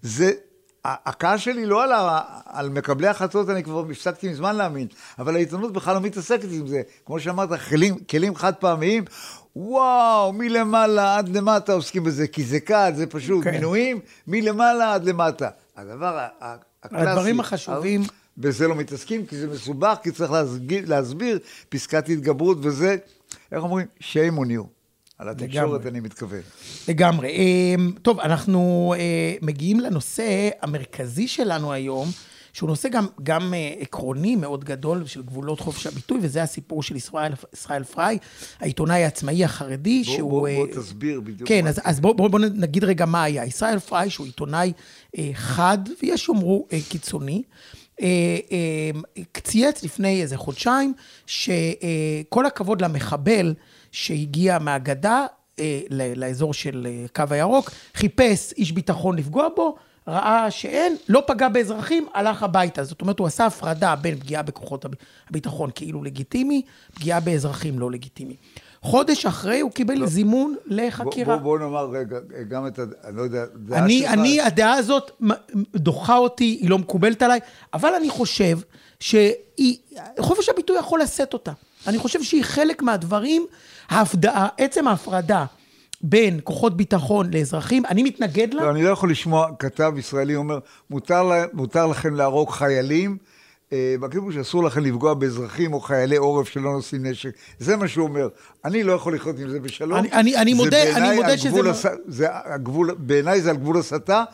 זה, 0.02 0.32
הכעס 0.84 1.40
שלי 1.40 1.66
לא 1.66 1.84
על, 1.84 1.92
ה, 1.92 2.20
על 2.46 2.68
מקבלי 2.68 3.08
החלטות, 3.08 3.50
אני 3.50 3.62
כבר 3.62 3.84
הפסקתי 3.90 4.28
מזמן 4.28 4.56
להאמין, 4.56 4.86
אבל 5.18 5.34
העיתונות 5.34 5.72
בכלל 5.72 5.94
לא 5.94 6.00
מתעסקת 6.00 6.48
עם 6.52 6.66
זה. 6.66 6.82
כמו 7.06 7.20
שאמרת, 7.20 7.60
כלים, 7.68 7.98
כלים 8.10 8.34
חד 8.34 8.54
פעמיים, 8.54 9.04
וואו, 9.56 10.32
מלמעלה 10.32 11.16
עד 11.16 11.28
למטה 11.28 11.72
עוסקים 11.72 12.04
בזה, 12.04 12.26
כי 12.26 12.44
זה 12.44 12.60
קל, 12.60 12.92
זה 12.96 13.06
פשוט. 13.06 13.44
כן. 13.44 13.50
מינויים 13.50 14.00
מלמעלה 14.26 14.94
עד 14.94 15.04
למטה. 15.04 15.48
הדבר 15.76 16.26
הקלאסי... 16.42 17.06
הדברים 17.10 17.40
החשובים... 17.40 18.02
בזה 18.38 18.68
לא 18.68 18.74
מתעסקים, 18.74 19.26
כי 19.26 19.36
זה 19.36 19.46
מסובך, 19.46 19.98
כי 20.02 20.10
צריך 20.10 20.30
להסביר, 20.30 20.84
להסביר 20.86 21.38
פסקת 21.68 22.08
התגברות, 22.08 22.58
וזה, 22.60 22.96
איך 23.52 23.62
אומרים? 23.62 23.86
shame 24.00 24.38
on 24.38 24.48
you. 24.48 24.79
על 25.20 25.28
התקשורת. 25.28 25.86
אני 25.86 26.00
מתכוון. 26.00 26.40
לגמרי. 26.88 27.30
אמ, 27.30 27.92
טוב, 28.02 28.20
אנחנו 28.20 28.94
אה, 28.98 29.34
מגיעים 29.42 29.80
לנושא 29.80 30.48
המרכזי 30.62 31.28
שלנו 31.28 31.72
היום, 31.72 32.08
שהוא 32.52 32.68
נושא 32.68 32.88
גם, 32.88 33.06
גם 33.22 33.54
אה, 33.54 33.74
עקרוני 33.80 34.36
מאוד 34.36 34.64
גדול 34.64 35.06
של 35.06 35.22
גבולות 35.22 35.60
חופש 35.60 35.86
הביטוי, 35.86 36.18
וזה 36.22 36.42
הסיפור 36.42 36.82
של 36.82 36.96
ישראל, 36.96 37.32
ישראל 37.52 37.84
פריי, 37.84 38.18
העיתונאי 38.60 39.04
העצמאי 39.04 39.44
החרדי, 39.44 40.02
בוא, 40.06 40.14
שהוא... 40.14 40.30
בוא, 40.30 40.48
אה, 40.48 40.56
בוא 40.56 40.66
תסביר 40.66 41.20
בדיוק. 41.20 41.48
כן, 41.48 41.64
מה 41.64 41.70
אז, 41.70 41.80
אז 41.84 42.00
בואו 42.00 42.14
בוא, 42.14 42.28
בוא 42.28 42.40
נגיד 42.40 42.84
רגע 42.84 43.06
מה 43.06 43.22
היה. 43.22 43.44
ישראל 43.44 43.78
פריי, 43.78 44.10
שהוא 44.10 44.26
עיתונאי 44.26 44.72
אה, 45.18 45.30
חד, 45.34 45.78
ויש 46.02 46.24
שיאמרו 46.26 46.66
אה, 46.72 46.78
קיצוני, 46.88 47.32
אה, 47.32 47.38
אה, 47.38 47.79
צייץ 49.42 49.82
לפני 49.82 50.22
איזה 50.22 50.36
חודשיים, 50.36 50.94
שכל 51.26 52.46
הכבוד 52.46 52.82
למחבל 52.82 53.54
שהגיע 53.92 54.58
מהגדה 54.58 55.26
אה, 55.58 55.80
לאזור 56.16 56.54
של 56.54 56.86
אה, 56.90 57.06
קו 57.14 57.34
הירוק, 57.34 57.70
חיפש 57.94 58.52
איש 58.52 58.72
ביטחון 58.72 59.18
לפגוע 59.18 59.48
בו, 59.56 59.76
ראה 60.08 60.50
שאין, 60.50 60.96
לא 61.08 61.22
פגע 61.26 61.48
באזרחים, 61.48 62.06
הלך 62.14 62.42
הביתה. 62.42 62.84
זאת 62.84 63.00
אומרת, 63.00 63.18
הוא 63.18 63.26
עשה 63.26 63.46
הפרדה 63.46 63.96
בין 63.96 64.16
פגיעה 64.16 64.42
בכוחות 64.42 64.84
הב- 64.84 64.94
הביטחון 65.30 65.70
כאילו 65.74 66.02
לגיטימי, 66.02 66.62
פגיעה 66.94 67.20
באזרחים 67.20 67.78
לא 67.78 67.90
לגיטימי. 67.90 68.36
חודש 68.82 69.26
אחרי 69.26 69.60
הוא 69.60 69.70
קיבל 69.70 70.06
זימון 70.06 70.54
בוא, 70.66 70.76
לחקירה. 70.76 71.36
בוא, 71.36 71.42
בוא 71.42 71.58
נאמר 71.58 71.84
רגע, 71.90 72.16
גם 72.48 72.66
את 72.66 72.78
ה... 72.78 72.82
אני 73.04 73.16
לא 73.16 73.22
יודע, 73.22 73.44
דעה 73.56 73.84
אני, 73.84 74.00
שלך- 74.00 74.12
אני, 74.12 74.40
הדעה 74.40 74.74
הזאת 74.74 75.10
דוחה 75.76 76.16
אותי, 76.16 76.58
היא 76.60 76.70
לא 76.70 76.78
מקובלת 76.78 77.22
עליי, 77.22 77.40
אבל 77.74 77.94
אני 77.94 78.10
חושב 78.10 78.58
שחופש 79.00 80.48
הביטוי 80.48 80.78
יכול 80.78 81.00
לשאת 81.00 81.32
אותה. 81.32 81.52
אני 81.86 81.98
חושב 81.98 82.22
שהיא 82.22 82.44
חלק 82.44 82.82
מהדברים, 82.82 83.46
ההפדעה, 83.88 84.48
עצם 84.58 84.88
ההפרדה 84.88 85.44
בין 86.00 86.40
כוחות 86.44 86.76
ביטחון 86.76 87.30
לאזרחים, 87.34 87.86
אני 87.86 88.02
מתנגד 88.02 88.54
לה. 88.54 88.64
לא, 88.64 88.70
אני 88.70 88.82
לא 88.82 88.88
יכול 88.88 89.10
לשמוע 89.10 89.46
כתב 89.58 89.92
ישראלי 89.96 90.36
אומר, 90.36 90.58
מותר, 90.90 91.22
לה, 91.22 91.44
מותר 91.52 91.86
לכם 91.86 92.14
להרוג 92.14 92.50
חיילים, 92.50 93.16
אה, 93.72 93.94
בכיבוש 94.00 94.36
אסור 94.36 94.64
לכם 94.64 94.80
לפגוע 94.84 95.14
באזרחים 95.14 95.72
או 95.72 95.80
חיילי 95.80 96.16
עורף 96.16 96.48
שלא 96.48 96.72
נושאים 96.72 97.06
נשק. 97.06 97.30
זה 97.58 97.76
מה 97.76 97.88
שהוא 97.88 98.06
אומר. 98.08 98.28
אני 98.64 98.82
לא 98.82 98.92
יכול 98.92 99.14
לחיות 99.14 99.38
עם 99.38 99.48
זה 99.48 99.60
בשלום. 99.60 99.98
אני- 99.98 100.12
אני- 100.12 100.36
אני 100.36 100.54
מודה- 100.54 100.96
אני 100.96 101.16
מודה 101.16 101.38
שזה 101.38 101.62
לא- 101.62 101.70
הס... 101.70 101.86
זה 102.06 102.26
הגבול, 102.30 102.94
בעיניי 102.98 103.40
זה 103.40 103.50
על 103.50 103.56
גבול 103.56 103.78
הסתה. 103.78 104.24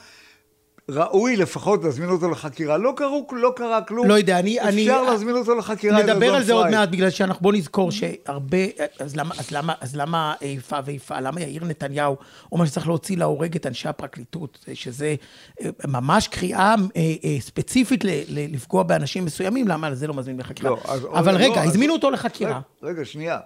ראוי 0.90 1.36
לפחות 1.36 1.84
להזמין 1.84 2.08
אותו 2.10 2.30
לחקירה. 2.30 2.76
לא, 2.78 2.92
קרו, 2.96 3.26
לא 3.32 3.52
קרה 3.56 3.82
כלום. 3.82 4.08
לא 4.08 4.14
יודע, 4.14 4.38
אני... 4.38 4.60
אני 4.60 4.82
אפשר 4.82 5.02
להזמין 5.02 5.36
אותו 5.36 5.54
לחקירה. 5.54 6.02
נדבר 6.02 6.34
על 6.34 6.42
זה 6.44 6.52
עוד. 6.52 6.70
מעט, 6.70 6.88
בגלל 6.88 7.10
שאנחנו... 7.10 7.42
בוא 7.42 7.52
נזכור 7.52 7.90
שהרבה... 7.90 8.58
אז 8.98 9.16
למה, 9.16 9.34
אז 9.38 9.50
למה, 9.50 9.74
אז 9.80 9.96
למה 9.96 10.34
איפה 10.40 10.76
ואיפה? 10.84 11.20
למה 11.20 11.40
יאיר 11.40 11.64
נתניהו 11.64 12.16
אומר 12.52 12.64
שצריך 12.66 12.86
להוציא 12.88 13.16
להורג 13.16 13.56
את 13.56 13.66
אנשי 13.66 13.88
הפרקליטות? 13.88 14.64
שזה 14.74 15.14
אה, 15.60 15.70
ממש 15.88 16.28
קריאה 16.28 16.74
אה, 16.96 17.00
אה, 17.24 17.36
ספציפית 17.40 18.04
ל- 18.04 18.08
ל- 18.28 18.54
לפגוע 18.54 18.82
באנשים 18.82 19.24
מסוימים, 19.24 19.68
למה 19.68 19.86
על 19.86 19.94
זה 19.94 20.06
לא 20.06 20.14
מזמין 20.14 20.36
לחקירה? 20.40 20.70
לא, 20.70 20.78
אז- 20.84 21.06
אבל 21.12 21.32
לא, 21.34 21.38
רגע, 21.38 21.62
אז- 21.62 21.68
הזמינו 21.68 21.92
אותו 21.92 22.10
לחקירה. 22.10 22.60
רגע, 22.82 22.90
רגע, 22.92 23.04
שנייה. 23.04 23.38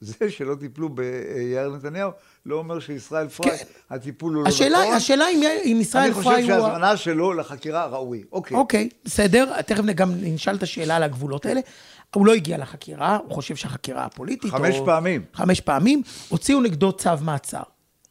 זה 0.00 0.30
שלא 0.30 0.54
טיפלו 0.54 0.88
ביאיר 0.88 1.70
נתניהו, 1.76 2.10
לא 2.46 2.56
אומר 2.56 2.80
שישראל 2.80 3.28
פריי, 3.28 3.58
הטיפול 3.90 4.34
הוא 4.34 4.44
לא 4.44 4.48
השאלה, 4.48 4.82
נכון. 4.82 4.94
השאלה 4.94 5.28
אם, 5.28 5.42
אם 5.64 5.78
ישראל 5.80 6.04
אני 6.04 6.12
פריי 6.22 6.42
חושב 6.42 6.52
הוא... 6.52 6.62
שההזמנה 6.62 6.96
שלו 6.96 7.32
לחקירה 7.32 7.86
ראוי. 7.86 8.24
אוקיי. 8.32 8.56
אוקיי, 8.56 8.88
בסדר, 9.04 9.62
תכף 9.62 9.84
גם 9.84 10.12
נשאל 10.20 10.56
את 10.56 10.62
השאלה 10.62 10.96
על 10.96 11.02
הגבולות 11.02 11.46
האלה. 11.46 11.60
הוא 12.14 12.26
לא 12.26 12.34
הגיע 12.34 12.58
לחקירה, 12.58 13.18
הוא 13.24 13.34
חושב 13.34 13.56
שהחקירה 13.56 14.04
הפוליטית... 14.04 14.50
חמש 14.50 14.74
או... 14.74 14.84
פעמים. 14.86 15.24
חמש 15.34 15.60
פעמים, 15.60 16.02
הוציאו 16.28 16.60
נגדו 16.60 16.92
צו 16.92 17.10
מעצר. 17.20 17.62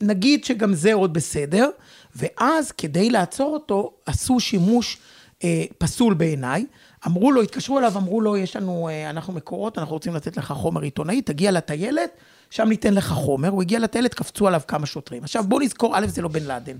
נגיד 0.01 0.45
שגם 0.45 0.73
זה 0.73 0.93
עוד 0.93 1.13
בסדר, 1.13 1.69
ואז 2.15 2.71
כדי 2.71 3.09
לעצור 3.09 3.53
אותו, 3.53 3.91
עשו 4.05 4.39
שימוש 4.39 4.97
אה, 5.43 5.63
פסול 5.77 6.13
בעיניי. 6.13 6.65
אמרו 7.07 7.31
לו, 7.31 7.41
התקשרו 7.41 7.79
אליו, 7.79 7.97
אמרו 7.97 8.21
לו, 8.21 8.37
יש 8.37 8.55
לנו, 8.55 8.89
אה, 8.89 9.09
אנחנו 9.09 9.33
מקורות, 9.33 9.77
אנחנו 9.77 9.93
רוצים 9.93 10.15
לתת 10.15 10.37
לך 10.37 10.51
חומר 10.51 10.81
עיתונאי, 10.81 11.21
תגיע 11.21 11.51
לטיילת, 11.51 12.09
שם 12.49 12.67
ניתן 12.67 12.93
לך 12.93 13.07
חומר. 13.07 13.49
הוא 13.49 13.61
הגיע 13.61 13.79
לטיילת, 13.79 14.13
קפצו 14.13 14.47
עליו 14.47 14.61
כמה 14.67 14.85
שוטרים. 14.85 15.23
עכשיו 15.23 15.43
בוא 15.47 15.61
נזכור, 15.61 15.97
א', 15.97 16.07
זה 16.07 16.21
לא 16.21 16.27
בן 16.27 16.43
לאדן. 16.43 16.77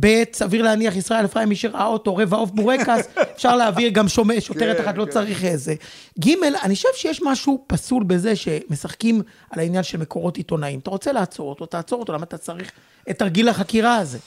ב', 0.00 0.22
סביר 0.32 0.62
להניח, 0.62 0.96
ישראל 0.96 1.24
אפרים, 1.24 1.48
מי 1.48 1.56
שראה 1.56 1.86
אותו, 1.86 2.16
רבע 2.16 2.36
עוף 2.36 2.50
בורקס, 2.50 3.08
אפשר 3.36 3.56
להעביר 3.56 3.90
גם 3.90 4.08
שומע, 4.08 4.34
שוטרת 4.40 4.76
כן, 4.76 4.82
אחת, 4.82 4.96
לא 4.96 5.04
כן. 5.04 5.10
צריך 5.10 5.44
איזה. 5.44 5.74
ג', 6.20 6.30
אני 6.62 6.74
חושב 6.74 6.88
שיש 6.94 7.22
משהו 7.22 7.64
פסול 7.66 8.02
בזה 8.02 8.36
שמשחקים 8.36 9.22
על 9.50 9.60
העניין 9.60 9.82
של 9.82 9.98
מקורות 9.98 10.36
עיתונאים. 10.36 10.78
אתה 10.78 10.90
רוצה 10.90 11.12
לעצור 11.12 11.50
אותו, 11.50 11.66
תעצור 11.66 12.00
אותו, 12.00 12.12
למה 12.12 12.24
אתה 12.24 12.38
צריך 12.38 12.72
את 13.10 13.18
תרגיל 13.18 13.48
החקירה 13.48 13.96
הזה? 13.96 14.18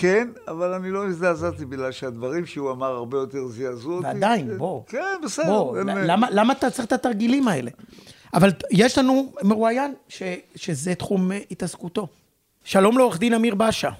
כן, 0.00 0.28
אבל 0.48 0.72
אני 0.72 0.90
לא 0.90 1.06
הזדעזעתי 1.06 1.64
בגלל 1.64 1.92
שהדברים 1.92 2.46
שהוא 2.46 2.70
אמר 2.70 2.86
הרבה 2.86 3.18
יותר 3.18 3.46
זעזעו 3.46 3.92
אותי. 3.92 4.06
ועדיין, 4.06 4.58
בוא. 4.58 4.82
כן, 4.86 4.98
בסדר. 5.24 5.46
בוא, 5.46 5.78
אין- 5.78 5.88
למה, 5.88 6.26
למה 6.30 6.52
אתה 6.52 6.70
צריך 6.70 6.86
את 6.86 6.92
התרגילים 6.92 7.48
האלה? 7.48 7.70
אבל 8.34 8.50
יש 8.70 8.98
לנו 8.98 9.32
מרואיין 9.42 9.94
ש, 10.08 10.22
שזה 10.56 10.94
תחום 10.94 11.32
אה, 11.32 11.38
התעסקותו. 11.50 12.06
שלום 12.64 12.98
לעורך 12.98 13.18
דין 13.18 13.34
אמיר 13.34 13.54
באשה. 13.54 13.90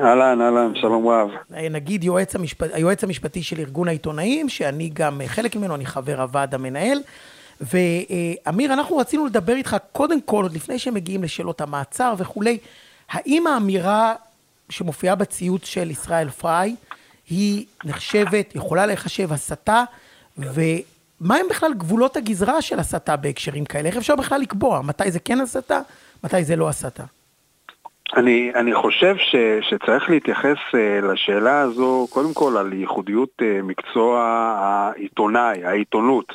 אהלן, 0.00 0.40
אהלן, 0.40 0.72
שלום 0.74 1.08
רב. 1.08 1.28
אה, 1.54 1.68
נגיד 1.68 2.04
יועץ 2.04 2.34
המשפט, 2.34 2.70
היועץ 2.72 3.04
המשפטי 3.04 3.42
של 3.42 3.60
ארגון 3.60 3.88
העיתונאים, 3.88 4.48
שאני 4.48 4.90
גם 4.92 5.20
אה, 5.20 5.28
חלק 5.28 5.56
ממנו, 5.56 5.74
אני 5.74 5.86
חבר 5.86 6.20
הוועד 6.20 6.54
המנהל. 6.54 6.98
ואמיר, 7.60 8.72
אנחנו 8.72 8.96
רצינו 8.96 9.26
לדבר 9.26 9.54
איתך 9.54 9.76
קודם 9.92 10.20
כל, 10.20 10.42
עוד 10.42 10.54
לפני 10.54 10.78
שמגיעים 10.78 11.22
לשאלות 11.22 11.60
המעצר 11.60 12.14
וכולי, 12.18 12.58
האם 13.10 13.46
האמירה 13.46 14.14
שמופיעה 14.70 15.14
בציוץ 15.14 15.64
של 15.64 15.90
ישראל 15.90 16.28
פריי 16.28 16.76
היא 17.30 17.66
נחשבת, 17.84 18.54
יכולה 18.54 18.86
להיחשב 18.86 19.32
הסתה, 19.32 19.84
ומה 20.38 21.36
הם 21.36 21.46
בכלל 21.50 21.74
גבולות 21.74 22.16
הגזרה 22.16 22.62
של 22.62 22.78
הסתה 22.78 23.16
בהקשרים 23.16 23.64
כאלה? 23.64 23.88
איך 23.88 23.96
אפשר 23.96 24.16
בכלל 24.16 24.40
לקבוע 24.40 24.80
מתי 24.82 25.10
זה 25.10 25.20
כן 25.20 25.40
הסתה, 25.40 25.80
מתי 26.24 26.44
זה 26.44 26.56
לא 26.56 26.68
הסתה? 26.68 27.04
אני, 28.16 28.52
אני 28.54 28.74
חושב 28.74 29.16
ש, 29.16 29.36
שצריך 29.60 30.10
להתייחס 30.10 30.56
uh, 30.72 31.04
לשאלה 31.04 31.60
הזו, 31.60 32.06
קודם 32.10 32.34
כל 32.34 32.56
על 32.56 32.72
ייחודיות 32.72 33.28
uh, 33.42 33.44
מקצוע 33.62 34.20
העיתונאי, 34.58 35.64
העיתונות. 35.64 36.32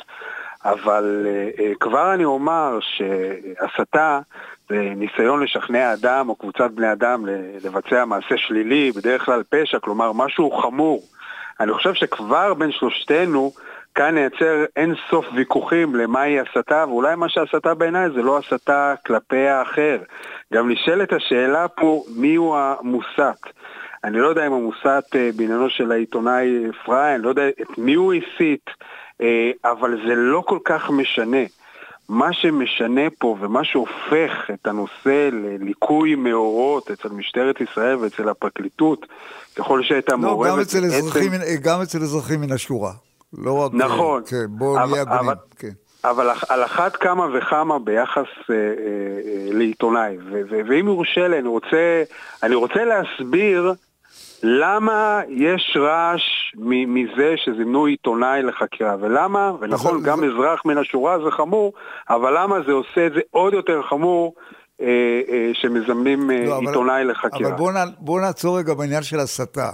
אבל 0.64 1.26
uh, 1.26 1.60
כבר 1.80 2.14
אני 2.14 2.24
אומר 2.24 2.78
שהסתה 2.80 4.20
זה 4.68 4.92
ניסיון 4.96 5.42
לשכנע 5.42 5.92
אדם 5.92 6.28
או 6.28 6.34
קבוצת 6.34 6.70
בני 6.70 6.92
אדם 6.92 7.26
לבצע 7.64 8.04
מעשה 8.04 8.36
שלילי, 8.36 8.92
בדרך 8.92 9.24
כלל 9.24 9.42
פשע, 9.50 9.78
כלומר 9.78 10.12
משהו 10.12 10.50
חמור. 10.50 11.02
אני 11.60 11.72
חושב 11.72 11.94
שכבר 11.94 12.54
בין 12.54 12.72
שלושתנו 12.72 13.52
כאן 13.94 14.14
נייצר 14.14 14.64
אין 14.76 14.94
סוף 15.10 15.26
ויכוחים 15.34 15.94
למהי 15.94 16.40
הסתה, 16.40 16.84
ואולי 16.88 17.16
מה 17.16 17.28
שהסתה 17.28 17.74
בעיניי 17.74 18.10
זה 18.10 18.22
לא 18.22 18.38
הסתה 18.38 18.94
כלפי 19.06 19.48
האחר. 19.48 19.98
גם 20.52 20.70
נשאלת 20.70 21.12
השאלה 21.12 21.68
פה 21.68 22.04
מיהו 22.16 22.56
המוסת. 22.56 23.40
אני 24.04 24.18
לא 24.18 24.28
יודע 24.28 24.46
אם 24.46 24.52
המוסת 24.52 25.04
אה, 25.14 25.30
בעניינו 25.36 25.70
של 25.70 25.92
העיתונאי 25.92 26.64
אני 26.88 27.22
לא 27.22 27.28
יודע 27.28 27.48
את 27.48 27.78
מי 27.78 27.94
הוא 27.94 28.14
הסית, 28.14 28.70
אה, 29.20 29.50
אבל 29.64 29.98
זה 30.06 30.14
לא 30.14 30.42
כל 30.46 30.58
כך 30.64 30.90
משנה. 30.90 31.44
מה 32.08 32.32
שמשנה 32.32 33.00
פה 33.18 33.36
ומה 33.40 33.64
שהופך 33.64 34.50
את 34.54 34.66
הנושא 34.66 35.28
לליקוי 35.32 36.14
מאורות 36.14 36.90
אצל 36.90 37.08
משטרת 37.08 37.60
ישראל 37.60 37.96
ואצל 37.96 38.28
הפרקליטות, 38.28 39.06
ככל 39.56 39.82
שהייתה 39.82 40.12
לא, 40.12 40.18
מעורבת... 40.18 40.50
גם 40.52 40.60
אצל 40.60 40.84
אזרחים 40.84 41.32
מן- 41.32 41.56
גם 41.62 41.80
אצל 41.82 41.98
אזרחים 42.02 42.40
מן 42.40 42.52
השורה. 42.52 42.92
לא 43.38 43.52
רק... 43.52 43.70
נכון. 43.74 44.22
כן, 44.26 44.36
בואו 44.48 44.86
נהיה 44.86 45.02
הגונים. 45.02 45.20
אבל- 45.20 45.34
כן. 45.58 45.70
אבל 46.04 46.30
על 46.48 46.64
אחת 46.64 46.96
כמה 46.96 47.26
וכמה 47.38 47.78
ביחס 47.78 48.16
אה, 48.50 48.54
אה, 48.54 48.56
אה, 48.56 49.52
לעיתונאי. 49.52 50.16
ו- 50.18 50.40
ו- 50.50 50.60
ואם 50.68 50.86
יורשה 50.86 51.28
לי, 51.28 51.38
אני 51.38 51.48
רוצה, 51.48 52.02
אני 52.42 52.54
רוצה 52.54 52.80
להסביר 52.84 53.74
למה 54.48 55.20
יש 55.28 55.76
רעש 55.80 56.22
מזה 56.86 57.34
שזימנו 57.36 57.84
עיתונאי 57.84 58.42
לחקירה, 58.42 58.96
ולמה, 59.00 59.52
ונכון, 59.60 60.00
זה- 60.02 60.08
גם 60.08 60.20
זה- 60.20 60.26
אזרח 60.26 60.62
מן 60.64 60.78
השורה 60.78 61.18
זה 61.24 61.30
חמור, 61.30 61.72
אבל 62.10 62.38
למה 62.42 62.56
זה 62.66 62.72
עושה 62.72 63.06
את 63.06 63.12
זה 63.14 63.20
עוד 63.30 63.52
יותר 63.54 63.80
חמור 63.90 64.34
אה, 64.80 64.86
אה, 65.28 65.50
שמזמנים 65.54 66.30
אה, 66.30 66.44
לא, 66.46 66.56
אבל- 66.58 66.66
עיתונאי 66.66 67.04
לחקירה. 67.04 67.48
אבל 67.50 67.56
בואו 67.58 67.70
נע- 67.72 67.84
בואו 67.98 68.20
נעצור 68.20 68.58
רגע 68.58 68.74
בעניין 68.74 69.02
של 69.02 69.20
הסתה. 69.20 69.70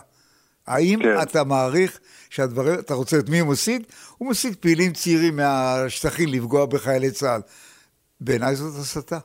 האם 0.66 0.98
כן. 1.02 1.22
אתה 1.22 1.44
מעריך 1.44 1.98
שהדברים, 2.30 2.74
אתה 2.74 2.94
רוצה 2.94 3.18
את 3.18 3.28
מי 3.28 3.38
הוא 3.38 3.48
מסית? 3.48 3.92
הוא 4.18 4.30
מסית 4.30 4.62
פעילים 4.62 4.92
צעירים 4.92 5.36
מהשטחים 5.36 6.28
לפגוע 6.28 6.66
בחיילי 6.66 7.10
צה"ל. 7.10 7.40
בעיניי 8.20 8.54
זאת 8.54 8.80
הסתה. 8.80 9.18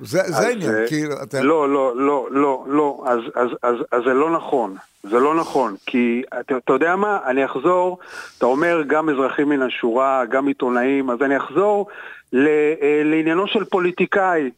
זה, 0.00 0.38
העניין, 0.38 0.74
כאילו, 0.88 1.14
אתה... 1.22 1.42
לא, 1.42 1.68
לא, 1.68 1.92
לא, 1.96 2.28
לא, 2.30 2.64
לא, 2.68 3.04
אז, 3.06 3.20
אז, 3.34 3.48
אז, 3.62 3.74
אז 3.92 4.02
זה 4.04 4.14
לא 4.14 4.30
נכון, 4.30 4.76
זה 5.02 5.18
לא 5.18 5.34
נכון, 5.34 5.74
כי 5.86 6.22
אתה, 6.40 6.56
אתה 6.56 6.72
יודע 6.72 6.96
מה, 6.96 7.18
אני 7.26 7.44
אחזור, 7.44 7.98
אתה 8.38 8.46
אומר 8.46 8.82
גם 8.86 9.08
אזרחים 9.08 9.48
מן 9.48 9.62
השורה, 9.62 10.24
גם 10.30 10.46
עיתונאים, 10.46 11.10
אז 11.10 11.22
אני 11.22 11.36
אחזור 11.36 11.86
ל, 12.32 12.46
אה, 12.82 13.02
לעניינו 13.04 13.46
של 13.46 13.64
פוליטיקאי, 13.64 14.50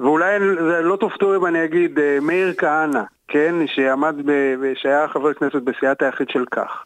ואולי 0.00 0.38
זה 0.40 0.80
לא 0.82 0.96
תופתעו 0.96 1.36
אם 1.36 1.46
אני 1.46 1.64
אגיד 1.64 1.98
אה, 1.98 2.18
מאיר 2.22 2.54
כהנא, 2.58 3.02
כן, 3.28 3.54
שעמד, 3.66 4.14
ב, 4.24 4.32
שהיה 4.74 5.08
חבר 5.08 5.34
כנסת 5.34 5.62
בסיעת 5.62 6.02
היחיד 6.02 6.28
של 6.28 6.44
כך. 6.50 6.84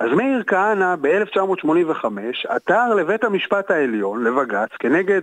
אז 0.00 0.10
מאיר 0.16 0.42
כהנא 0.46 0.96
ב-1985 1.00 2.06
עתר 2.48 2.94
לבית 2.94 3.24
המשפט 3.24 3.70
העליון, 3.70 4.24
לבג"ץ, 4.24 4.68
כנגד 4.78 5.22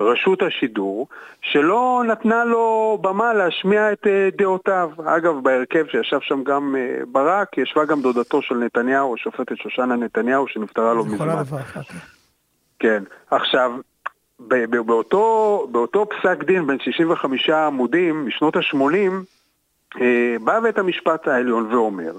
רשות 0.00 0.42
השידור, 0.42 1.08
שלא 1.42 2.02
נתנה 2.06 2.44
לו 2.44 2.98
במה 3.00 3.32
להשמיע 3.32 3.92
את 3.92 4.06
אה, 4.06 4.28
דעותיו. 4.38 4.90
אגב, 5.04 5.34
בהרכב 5.42 5.86
שישב 5.90 6.20
שם 6.20 6.42
גם 6.44 6.76
אה, 6.78 7.04
ברק, 7.12 7.58
ישבה 7.58 7.84
גם 7.84 8.02
דודתו 8.02 8.42
של 8.42 8.54
נתניהו, 8.54 9.14
השופטת 9.14 9.56
שושנה 9.56 9.96
נתניהו, 9.96 10.48
שנפטרה 10.48 10.94
לא 10.94 11.04
מזמן. 11.04 11.44
כן. 11.44 11.80
כן. 12.78 13.02
עכשיו, 13.30 13.72
באותו, 14.38 15.68
באותו 15.72 16.06
פסק 16.08 16.44
דין 16.44 16.66
בין 16.66 16.78
65 16.78 17.50
עמודים 17.50 18.26
משנות 18.26 18.56
ה-80, 18.56 19.12
אה, 20.00 20.36
בא 20.44 20.60
בית 20.60 20.78
המשפט 20.78 21.28
העליון 21.28 21.74
ואומר 21.74 22.12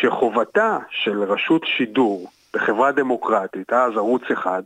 שחובתה 0.00 0.78
של 0.90 1.22
רשות 1.22 1.62
שידור 1.64 2.30
בחברה 2.54 2.92
דמוקרטית, 2.92 3.72
אז 3.72 3.96
ערוץ 3.96 4.22
אחד, 4.32 4.62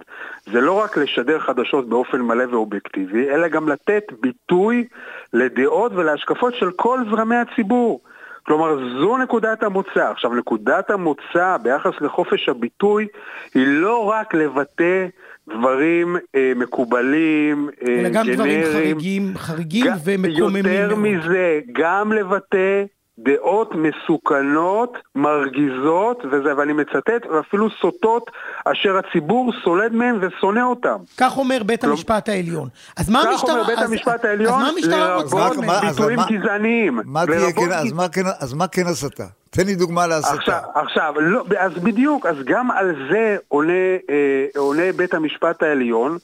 זה 0.53 0.61
לא 0.61 0.73
רק 0.73 0.97
לשדר 0.97 1.39
חדשות 1.39 1.89
באופן 1.89 2.21
מלא 2.21 2.45
ואובייקטיבי, 2.51 3.31
אלא 3.31 3.49
גם 3.49 3.69
לתת 3.69 4.03
ביטוי 4.21 4.85
לדעות 5.33 5.93
ולהשקפות 5.95 6.55
של 6.55 6.71
כל 6.71 7.01
זרמי 7.11 7.37
הציבור. 7.37 8.01
כלומר, 8.47 8.77
זו 9.01 9.17
נקודת 9.17 9.63
המוצא. 9.63 10.11
עכשיו, 10.11 10.35
נקודת 10.35 10.91
המוצא 10.91 11.57
ביחס 11.63 11.93
לחופש 12.01 12.49
הביטוי 12.49 13.07
היא 13.55 13.67
לא 13.67 14.05
רק 14.05 14.35
לבטא 14.35 15.07
דברים 15.49 16.17
אה, 16.35 16.53
מקובלים, 16.57 17.69
אה, 17.83 18.01
אלא 18.01 18.09
גם 18.09 18.27
גנריים. 18.27 18.35
דברים 18.35 18.63
חריגים, 18.73 19.33
חריגים 19.37 19.87
ומקוממים 20.05 20.67
יותר 20.67 20.97
מאוד. 20.97 20.99
מזה, 20.99 21.61
גם 21.73 22.13
לבטא 22.13 22.85
דעות 23.19 23.71
מסוכנות, 23.75 24.99
מרגיזות, 25.15 26.23
וזה, 26.33 26.57
ואני 26.57 26.73
מצטט, 26.73 27.27
ואפילו 27.35 27.69
סוטות, 27.81 28.31
אשר 28.65 28.97
הציבור 28.99 29.53
סולד 29.65 29.93
מהן 29.93 30.19
ושונא 30.21 30.61
אותם. 30.61 30.97
כך 31.19 31.37
אומר 31.39 31.63
בית 31.67 31.85
לא- 31.85 31.91
המשפט 31.91 32.29
העליון. 32.29 32.69
אז 32.97 33.11
מה 33.11 33.21
כך 33.23 33.29
המשטרה... 33.31 33.53
אומר 33.55 33.65
בית 33.67 33.79
אז- 33.79 33.91
המשפט 33.93 34.19
אז 34.21 34.25
העליון? 34.25 34.63
לרבות 34.89 35.57
ביטויים 35.91 36.19
גזעניים. 36.31 37.01
מה 37.05 37.27
תהיה 37.27 37.39
לרבות 37.39 37.65
כן, 37.65 37.73
אז 37.73 37.93
מה 37.93 38.09
כן, 38.09 38.23
אז 38.41 38.55
מה 38.55 38.69
כן 38.69 38.87
הסתה? 38.87 39.25
תן 39.51 39.67
לי 39.67 39.75
דוגמה 39.75 40.07
להסתה. 40.07 40.35
עכשיו, 40.35 40.61
עכשיו 40.75 41.15
לא, 41.21 41.45
אז 41.59 41.73
בדיוק, 41.75 42.27
אז 42.27 42.37
גם 42.45 42.71
על 42.71 42.95
זה 43.11 43.37
עונה, 43.49 43.73
אה, 44.11 44.47
עונה 44.57 44.93
בית 44.97 45.15
המשפט 45.15 45.63
העליון 45.63 46.19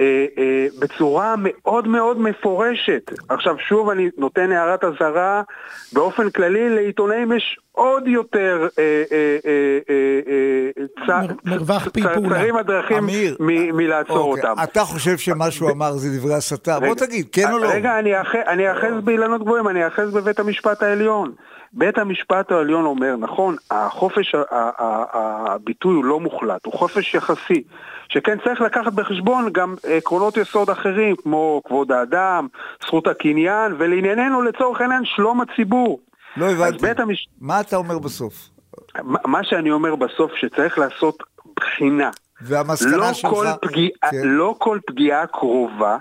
אה, 0.00 0.06
אה, 0.38 0.66
בצורה 0.78 1.34
מאוד 1.38 1.88
מאוד 1.88 2.20
מפורשת. 2.20 3.10
עכשיו 3.28 3.56
שוב 3.68 3.88
אני 3.90 4.08
נותן 4.18 4.52
הערת 4.52 4.84
אזהרה, 4.84 5.42
באופן 5.92 6.30
כללי 6.30 6.70
לעיתונאים 6.70 7.32
יש 7.32 7.58
עוד 7.72 8.08
יותר 8.08 8.68
אה, 8.78 8.82
אה, 9.12 9.36
אה, 9.46 9.78
אה, 9.90 10.20
אה, 10.78 11.04
צ- 11.06 11.08
מר- 11.08 11.54
מרווח 11.56 11.88
פי 11.88 12.02
צ- 12.02 12.06
פעולה. 12.14 12.38
צרים 12.38 12.56
הדרכים 12.56 13.06
מלעצור 13.72 14.16
אוקיי, 14.32 14.50
אותם. 14.50 14.62
אתה 14.62 14.84
חושב 14.84 15.18
שמה 15.18 15.50
שהוא 15.50 15.70
אמר 15.70 15.92
זה 15.92 16.18
דברי 16.18 16.34
הסתה? 16.34 16.80
בוא 16.80 16.94
תגיד, 16.94 17.26
כן 17.32 17.52
או 17.52 17.58
לא? 17.58 17.68
רגע, 17.68 17.98
אני 18.48 18.68
אאחז 18.70 19.04
באילנות 19.04 19.40
גבוהים, 19.42 19.68
אני 19.68 19.84
אאחז 19.84 20.14
בבית 20.14 20.40
המשפט 20.40 20.82
העליון. 20.82 21.32
בית 21.72 21.98
המשפט 21.98 22.52
העליון 22.52 22.84
אומר, 22.84 23.16
נכון, 23.16 23.56
החופש, 23.70 24.34
הביטוי 25.12 25.94
הוא 25.94 26.04
לא 26.04 26.20
מוחלט, 26.20 26.66
הוא 26.66 26.72
חופש 26.72 27.14
יחסי, 27.14 27.62
שכן 28.08 28.38
צריך 28.44 28.60
לקחת 28.60 28.92
בחשבון 28.92 29.48
גם 29.52 29.74
עקרונות 29.82 30.36
יסוד 30.36 30.70
אחרים, 30.70 31.16
כמו 31.16 31.62
כבוד 31.64 31.92
האדם, 31.92 32.48
זכות 32.82 33.06
הקניין, 33.06 33.74
ולענייננו, 33.78 34.42
לצורך 34.42 34.80
העניין, 34.80 35.04
שלום 35.04 35.40
הציבור. 35.40 36.00
לא 36.36 36.50
הבנתי. 36.50 37.02
המש... 37.02 37.28
מה 37.40 37.60
אתה 37.60 37.76
אומר 37.76 37.98
בסוף? 37.98 38.34
מה 39.04 39.44
שאני 39.44 39.70
אומר 39.70 39.94
בסוף, 39.94 40.32
שצריך 40.34 40.78
לעשות 40.78 41.22
בחינה. 41.56 42.10
והמסקנה 42.40 42.96
לא 42.96 43.12
שלך... 43.12 43.30
כל, 43.30 43.46
פגיעה, 43.62 44.10
כן. 44.10 44.20
לא 44.24 44.54
כל 44.58 44.78
פגיעה 44.86 45.26
קרובה, 45.26 45.96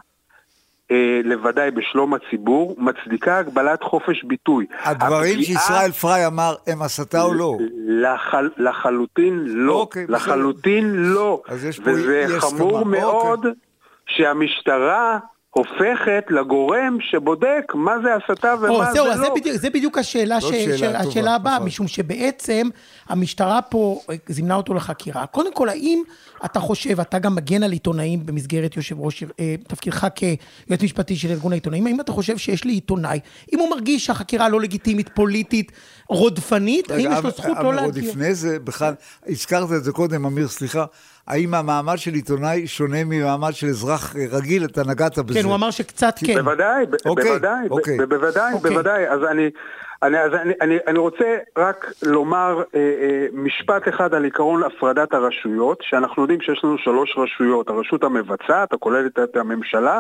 לוודאי 1.24 1.72
בשלום 1.72 2.14
הציבור, 2.14 2.76
מצדיקה 2.78 3.38
הגבלת 3.38 3.84
חופש 3.84 4.24
ביטוי. 4.24 4.66
הדברים 4.84 5.40
הפגיעה- 5.40 5.62
שישראל 5.62 5.92
פריי 5.92 6.28
אמר 6.28 6.56
הם 6.68 6.82
הסתה 6.82 7.22
או 7.22 7.34
לא? 7.34 7.58
לחל, 7.88 8.50
לחלוטין 8.58 9.44
לא. 9.48 9.74
אוקיי, 9.74 10.04
בסדר. 10.04 10.16
לחלוטין 10.16 10.96
לא. 10.96 11.42
אז 11.48 11.66
יש 11.66 11.80
פה 11.80 11.90
וזה 11.92 12.20
אי 12.20 12.36
הסכמה. 12.36 12.50
חמור 12.52 12.80
אוקיי. 12.80 13.00
מאוד 13.02 13.46
שהמשטרה 14.08 15.20
הופכת 15.54 16.24
לגורם 16.30 16.98
שבודק 17.02 17.72
מה 17.74 17.92
זה 18.04 18.10
הסתה 18.16 18.54
ומה 18.60 18.70
או, 18.70 18.86
זה 18.86 18.92
זהו, 18.94 19.06
לא. 19.06 19.14
אז 19.14 19.20
זה 19.20 19.28
בדיוק, 19.36 19.56
זה 19.58 19.70
בדיוק 19.70 19.98
השאלה, 19.98 20.42
ש, 20.42 20.46
שאלה 20.46 20.78
של, 20.78 20.86
טובה, 20.88 21.00
השאלה 21.00 21.36
הבאה, 21.36 21.56
נכון. 21.56 21.68
משום 21.68 21.88
שבעצם 21.88 22.70
המשטרה 23.10 23.62
פה 23.62 24.00
אה, 24.10 24.16
זימנה 24.30 24.56
אותו 24.56 24.74
לחקירה. 24.74 25.26
קודם 25.26 25.54
כל, 25.54 25.70
האם 25.70 26.04
אתה 26.46 26.60
חושב, 26.60 27.00
אתה 27.00 27.20
גם 27.20 27.36
מגן 27.36 27.64
על 27.64 27.72
עיתונאים 27.72 28.26
במסגרת 28.26 28.78
יושב 28.78 29.00
ראש, 29.00 29.24
אה, 29.40 29.56
תפקידך 29.68 30.08
כיועץ 30.16 30.84
משפטי 30.84 31.16
של 31.16 31.30
ארגון 31.30 31.52
העיתונאים, 31.52 31.88
האם 31.88 32.00
אתה 32.02 32.12
חושב 32.12 32.38
שיש 32.38 32.64
לי 32.64 32.74
עיתונאי, 32.74 33.20
אם 33.54 33.60
הוא 33.60 33.70
מרגיש 33.70 34.06
שהחקירה 34.06 34.50
לא 34.50 34.62
לגיטימית, 34.62 35.10
פוליטית, 35.14 35.72
רודפנית, 36.10 36.92
האם 36.92 37.00
רגע, 37.00 37.10
יש 37.10 37.16
לו 37.16 37.20
אבל- 37.20 37.32
זכות 37.32 37.58
אבל 37.58 37.76
לא 37.76 37.86
עוד 37.86 37.96
להגיע? 37.96 38.12
לפני 38.12 38.34
זה, 38.36 38.60
בכלל, 38.60 38.94
הזכרת 39.28 39.72
את 39.78 39.84
זה 39.84 39.92
קודם, 39.92 40.26
אמיר, 40.26 40.48
סליחה, 40.48 40.86
האם 41.28 41.54
המעמד 41.54 41.98
של 41.98 42.14
עיתונאי 42.14 42.68
שונה 42.68 43.04
ממעמד 43.04 43.52
של 43.54 43.68
אזרח 43.68 44.16
רגיל? 44.32 44.66
אתה 44.66 44.84
נגעת 44.84 45.20
בזה. 45.20 45.40
כן, 45.40 45.46
הוא 45.46 45.56
אמר 45.56 45.72
שקצת 45.72 46.16
כן. 46.26 46.44
בוודאי, 46.44 46.86
אוקיי, 47.06 47.26
בוודאי, 47.26 47.68
אוקיי. 47.70 47.98
בוודאי, 47.98 48.54
אוקיי. 48.54 48.72
בוודאי. 48.72 49.08
אז 49.10 49.20
אני, 49.32 49.50
אני, 50.04 50.20
אז 50.20 50.34
אני, 50.34 50.54
אני, 50.62 50.78
אני 50.88 51.00
רוצה 51.00 51.38
רק 51.58 51.94
לומר 52.04 52.64
אה, 52.76 52.80
אה, 52.80 53.28
משפט 53.34 53.88
אחד 53.88 54.14
על 54.14 54.26
עקרון 54.26 54.64
הפרדת 54.64 55.14
הרשויות, 55.14 55.80
שאנחנו 55.82 56.22
יודעים 56.22 56.42
שיש 56.42 56.64
לנו 56.64 56.78
שלוש 56.78 57.18
רשויות, 57.18 57.70
הרשות 57.70 58.04
המבצעת, 58.04 58.74
הכוללת 58.74 59.20
את 59.20 59.38
הממשלה, 59.38 60.00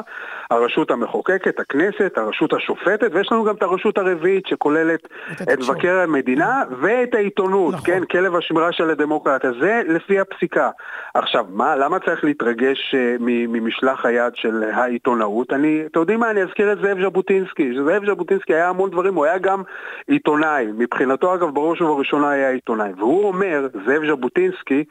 הרשות 0.51 0.91
המחוקקת, 0.91 1.59
הכנסת, 1.59 2.17
הרשות 2.17 2.53
השופטת, 2.53 3.09
ויש 3.13 3.31
לנו 3.31 3.43
גם 3.43 3.55
את 3.55 3.63
הרשות 3.63 3.97
הרביעית 3.97 4.47
שכוללת 4.47 5.07
את. 5.41 5.59
מבקר 5.59 5.99
המדינה 5.99 6.63
ואת 6.81 7.15
העיתונות, 7.15 7.73
נכון. 7.73 7.85
כן, 7.85 8.05
כלב 8.05 8.35
השמירה 8.35 8.71
של 8.71 8.89
הדמוקרטיה, 8.89 9.51
זה 9.61 9.81
לפי 9.87 10.19
הפסיקה. 10.19 10.69
עכשיו, 11.13 11.45
מה, 11.49 11.75
למה 11.75 11.99
צריך 11.99 12.23
להתרגש 12.23 12.95
אה, 12.95 13.15
ממשלח 13.19 14.05
היד 14.05 14.35
של 14.35 14.63
העיתונאות? 14.73 15.53
אני, 15.53 15.83
אתם 15.91 15.99
יודעים 15.99 16.19
מה, 16.19 16.31
אני 16.31 16.43
אזכיר 16.43 16.71
את 16.71 16.77
זאב 16.81 16.97
ז'בוטינסקי, 17.01 17.73
שזאב 17.73 18.05
ז'בוטינסקי 18.05 18.53
היה 18.53 18.69
המון 18.69 18.89
דברים, 18.89 19.15
הוא 19.15 19.25
היה 19.25 19.37
גם 19.37 19.63
עיתונאי, 20.07 20.65
מבחינתו 20.77 21.33
אגב 21.33 21.49
בראש 21.53 21.81
ובראשונה 21.81 22.29
היה 22.29 22.49
עיתונאי, 22.49 22.91
והוא 22.97 23.27
אומר, 23.27 23.67
זאב 23.85 24.01
ז'בוטינסקי, 24.09 24.83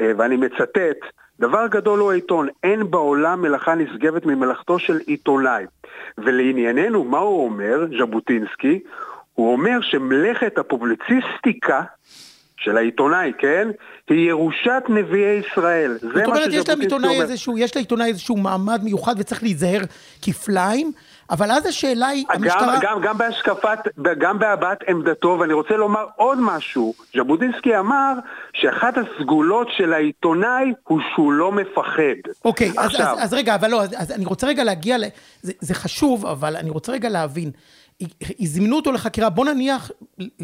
אה, 0.00 0.12
ואני 0.18 0.36
מצטט, 0.36 0.98
דבר 1.40 1.66
גדול 1.66 1.98
הוא 1.98 2.12
העיתון, 2.12 2.48
אין 2.62 2.90
בעולם 2.90 3.42
מלאכה 3.42 3.74
נשגבת 3.74 4.26
ממלאכתו 4.26 4.78
של 4.78 4.98
עיתונאי. 5.06 5.64
ולענייננו, 6.18 7.04
מה 7.04 7.18
הוא 7.18 7.44
אומר, 7.44 7.86
ז'בוטינסקי? 7.98 8.80
הוא 9.34 9.52
אומר 9.52 9.80
שמלאכת 9.80 10.58
הפובליציסטיקה 10.58 11.82
של 12.56 12.76
העיתונאי, 12.76 13.32
כן? 13.38 13.68
היא 14.08 14.28
ירושת 14.28 14.82
נביאי 14.88 15.40
ישראל. 15.46 15.92
זה 16.00 16.08
זאת 16.08 16.16
מה 16.16 16.24
אומרת, 16.24 16.52
שז'בוטינסקי 16.52 16.94
אומר. 16.94 17.22
איזשהו, 17.22 17.58
יש 17.58 17.76
לעיתונאי 17.76 18.08
איזשהו 18.08 18.36
מעמד 18.36 18.84
מיוחד 18.84 19.14
וצריך 19.18 19.42
להיזהר 19.42 19.80
כפליים, 20.22 20.92
אבל 21.30 21.50
אז 21.50 21.66
השאלה 21.66 22.06
היא, 22.06 22.24
גם, 22.30 22.42
המשטרה... 22.42 22.78
גם, 22.80 23.00
גם 23.02 23.18
בהשקפת, 23.18 23.78
גם 24.18 24.38
בהבעת 24.38 24.78
עמדתו, 24.88 25.36
ואני 25.40 25.52
רוצה 25.52 25.76
לומר 25.76 26.04
עוד 26.16 26.38
משהו. 26.40 26.94
ז'בוטינסקי 27.16 27.78
אמר 27.78 28.12
שאחת 28.52 28.94
הסגולות 28.98 29.68
של 29.76 29.92
העיתונאי 29.92 30.72
הוא 30.88 31.00
שהוא 31.14 31.32
לא 31.32 31.52
מפחד. 31.52 32.30
אוקיי, 32.44 32.70
אז, 32.70 32.86
עכשיו, 32.86 33.06
אז, 33.06 33.24
אז 33.24 33.34
רגע, 33.34 33.54
אבל 33.54 33.70
לא, 33.70 33.82
אז, 33.82 33.94
אז 33.96 34.12
אני 34.12 34.24
רוצה 34.24 34.46
רגע 34.46 34.64
להגיע, 34.64 34.98
ל... 34.98 35.04
זה, 35.42 35.52
זה 35.60 35.74
חשוב, 35.74 36.26
אבל 36.26 36.56
אני 36.56 36.70
רוצה 36.70 36.92
רגע 36.92 37.08
להבין. 37.08 37.50
זימנו 38.40 38.76
אותו 38.76 38.92
לחקירה, 38.92 39.30
בוא 39.30 39.44
נניח, 39.44 39.90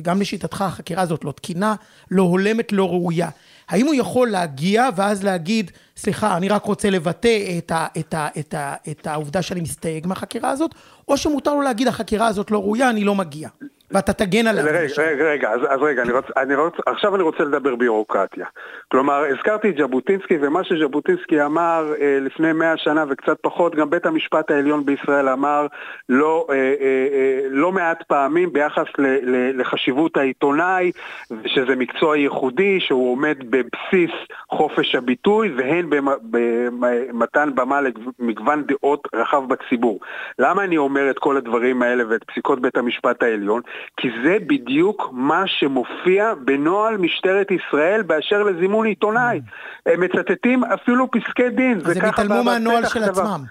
גם 0.03 0.21
לשיטתך 0.21 0.63
החקירה 0.63 1.03
הזאת 1.03 1.25
לא 1.25 1.33
תקינה, 1.33 1.75
לא 2.11 2.23
הולמת, 2.23 2.73
לא 2.73 2.89
ראויה. 2.89 3.29
האם 3.71 3.87
הוא 3.87 3.95
יכול 3.95 4.31
להגיע 4.31 4.89
ואז 4.97 5.25
להגיד, 5.25 5.71
סליחה, 5.97 6.37
אני 6.37 6.49
רק 6.49 6.65
רוצה 6.65 6.91
לבטא 6.91 7.59
את, 7.59 7.71
ה, 7.71 7.87
את, 7.99 8.15
ה, 8.15 8.29
את, 8.39 8.55
ה, 8.55 8.75
את 8.91 9.07
העובדה 9.07 9.43
שאני 9.43 9.61
מסתייג 9.61 10.07
מהחקירה 10.07 10.51
הזאת, 10.51 10.71
או 11.09 11.17
שמותר 11.17 11.55
לו 11.55 11.63
להגיד, 11.63 11.89
החקירה 11.89 12.27
הזאת 12.27 12.51
לא 12.51 12.59
ראויה, 12.59 12.91
אני 12.91 13.05
לא 13.05 13.15
מגיע. 13.15 13.49
ואתה 13.93 14.13
תגן 14.13 14.47
עליו. 14.47 14.65
רגע. 14.67 14.79
רגע, 14.99 15.25
רגע, 15.25 15.51
אז, 15.51 15.61
אז 15.69 15.83
רגע, 15.83 16.03
אני 16.03 16.13
רוצ, 16.13 16.25
אני 16.37 16.55
רוצ, 16.55 16.75
עכשיו 16.87 17.15
אני 17.15 17.23
רוצה 17.23 17.45
לדבר 17.45 17.75
ביורוקרטיה. 17.77 18.47
כלומר, 18.89 19.25
הזכרתי 19.25 19.71
את 19.71 19.77
ז'בוטינסקי, 19.79 20.39
ומה 20.41 20.65
שז'בוטינסקי 20.65 21.43
אמר 21.45 21.93
אה, 22.01 22.19
לפני 22.21 22.53
מאה 22.53 22.77
שנה 22.77 23.05
וקצת 23.09 23.37
פחות, 23.41 23.75
גם 23.75 23.91
בית 23.91 24.07
המשפט 24.07 24.51
העליון 24.51 24.85
בישראל 24.87 25.29
אמר 25.29 25.67
לא, 26.09 26.47
אה, 26.51 26.55
אה, 26.55 26.71
אה, 27.13 27.41
לא 27.51 27.73
מעט 27.73 28.03
פעמים 28.03 28.53
ביחס 28.53 28.87
ל, 28.99 29.03
ל, 29.07 29.61
לחשיבות 29.61 30.17
העיתונאי, 30.17 30.93
שזה 31.47 31.77
מקצוע 31.77 32.17
ייחודי, 32.17 32.81
שהוא 32.81 33.13
עומד 33.13 33.37
בבסיס 33.51 34.11
חופש 34.51 34.95
הביטוי, 34.95 35.53
והן 35.57 35.91
במ- 35.91 36.31
במתן 36.31 37.51
במה 37.55 37.81
למגוון 37.81 38.63
דעות 38.67 39.09
רחב 39.15 39.43
בציבור. 39.49 40.01
למה 40.39 40.65
אני 40.65 40.77
אומר 40.77 41.11
את 41.11 41.19
כל 41.19 41.37
הדברים 41.37 41.83
האלה 41.83 42.05
ואת 42.09 42.25
פסיקות 42.25 42.61
בית 42.61 42.77
המשפט 42.77 43.23
העליון? 43.23 43.61
כי 43.97 44.09
זה 44.25 44.37
בדיוק 44.47 45.09
מה 45.13 45.43
שמופיע 45.47 46.35
בנוהל 46.45 46.97
משטרת 46.97 47.47
ישראל 47.51 48.03
באשר 48.03 48.43
לזימון 48.43 48.87
עיתונאי. 48.87 49.41
הם 49.87 50.01
מצטטים 50.01 50.65
אפילו 50.65 51.11
פסקי 51.11 51.49
דין. 51.51 51.81
אז 51.85 51.97
הם 51.97 52.05
התעלמו 52.05 52.45
מהנוהל 52.45 52.87
של 52.87 53.07
דבר. 53.07 53.23
עצמם. 53.23 53.45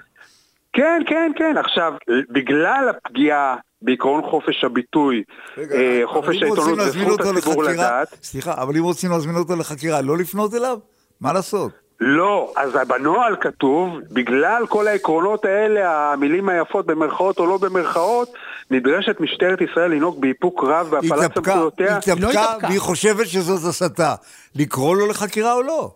כן, 0.74 1.02
כן, 1.08 1.32
כן. 1.36 1.56
עכשיו, 1.58 1.94
בגלל 2.30 2.90
הפגיעה 2.90 3.56
בעקרון 3.82 4.22
חופש 4.30 4.64
הביטוי, 4.64 5.24
רגע, 5.58 5.76
אה, 5.76 6.02
חופש 6.06 6.42
העיתונות 6.42 6.80
וזכות 6.80 7.20
הציבור 7.20 7.64
לחקירה- 7.64 7.74
לדעת, 7.74 8.08
סליחה, 8.24 8.54
אבל 8.62 8.78
אם 8.78 8.84
רוצים 8.84 9.12
להזמין 9.12 9.36
אותו 9.36 9.56
לחקירה, 9.56 10.02
לא 10.02 10.18
לפנות 10.18 10.54
אליו? 10.54 10.78
מה 11.22 11.34
לעשות? 11.34 11.72
לא, 12.00 12.54
אז 12.56 12.72
בנוהל 12.88 13.36
כתוב, 13.42 14.00
בגלל 14.12 14.66
כל 14.70 14.88
העקרונות 14.88 15.46
האלה, 15.46 16.12
המילים 16.14 16.50
היפות 16.50 16.86
במרכאות 16.86 17.40
או 17.40 17.46
לא 17.46 17.58
במרכאות, 17.58 18.34
נדרשת 18.72 19.20
משטרת 19.20 19.62
ישראל 19.62 19.92
לנהוג 19.92 20.22
באיפוק 20.22 20.64
רב 20.64 20.96
התאפקה, 20.96 21.42
סמכויותיה. 21.42 22.00
היא 22.06 22.14
היא 22.14 22.22
לא 22.22 22.30
התאפקה, 22.30 22.50
התאפקה. 22.50 22.68
והיא 22.68 22.80
חושבת 22.80 23.28
שזאת 23.28 23.70
הסתה. 23.70 24.16
לקרוא 24.56 24.96
לו 24.96 25.08
לחקירה 25.08 25.54
או 25.54 25.62
לא? 25.62 25.92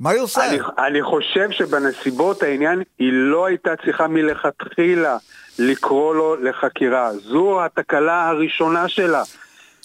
מה 0.00 0.10
היא 0.10 0.20
עושה? 0.20 0.48
אני, 0.50 0.58
אני 0.78 1.02
חושב 1.02 1.50
שבנסיבות 1.50 2.42
העניין 2.42 2.82
היא 2.98 3.12
לא 3.12 3.46
הייתה 3.46 3.70
צריכה 3.84 4.06
מלכתחילה 4.06 5.16
לקרוא 5.58 6.14
לו 6.14 6.36
לחקירה. 6.36 7.12
זו 7.12 7.64
התקלה 7.64 8.28
הראשונה 8.28 8.88
שלה. 8.88 9.22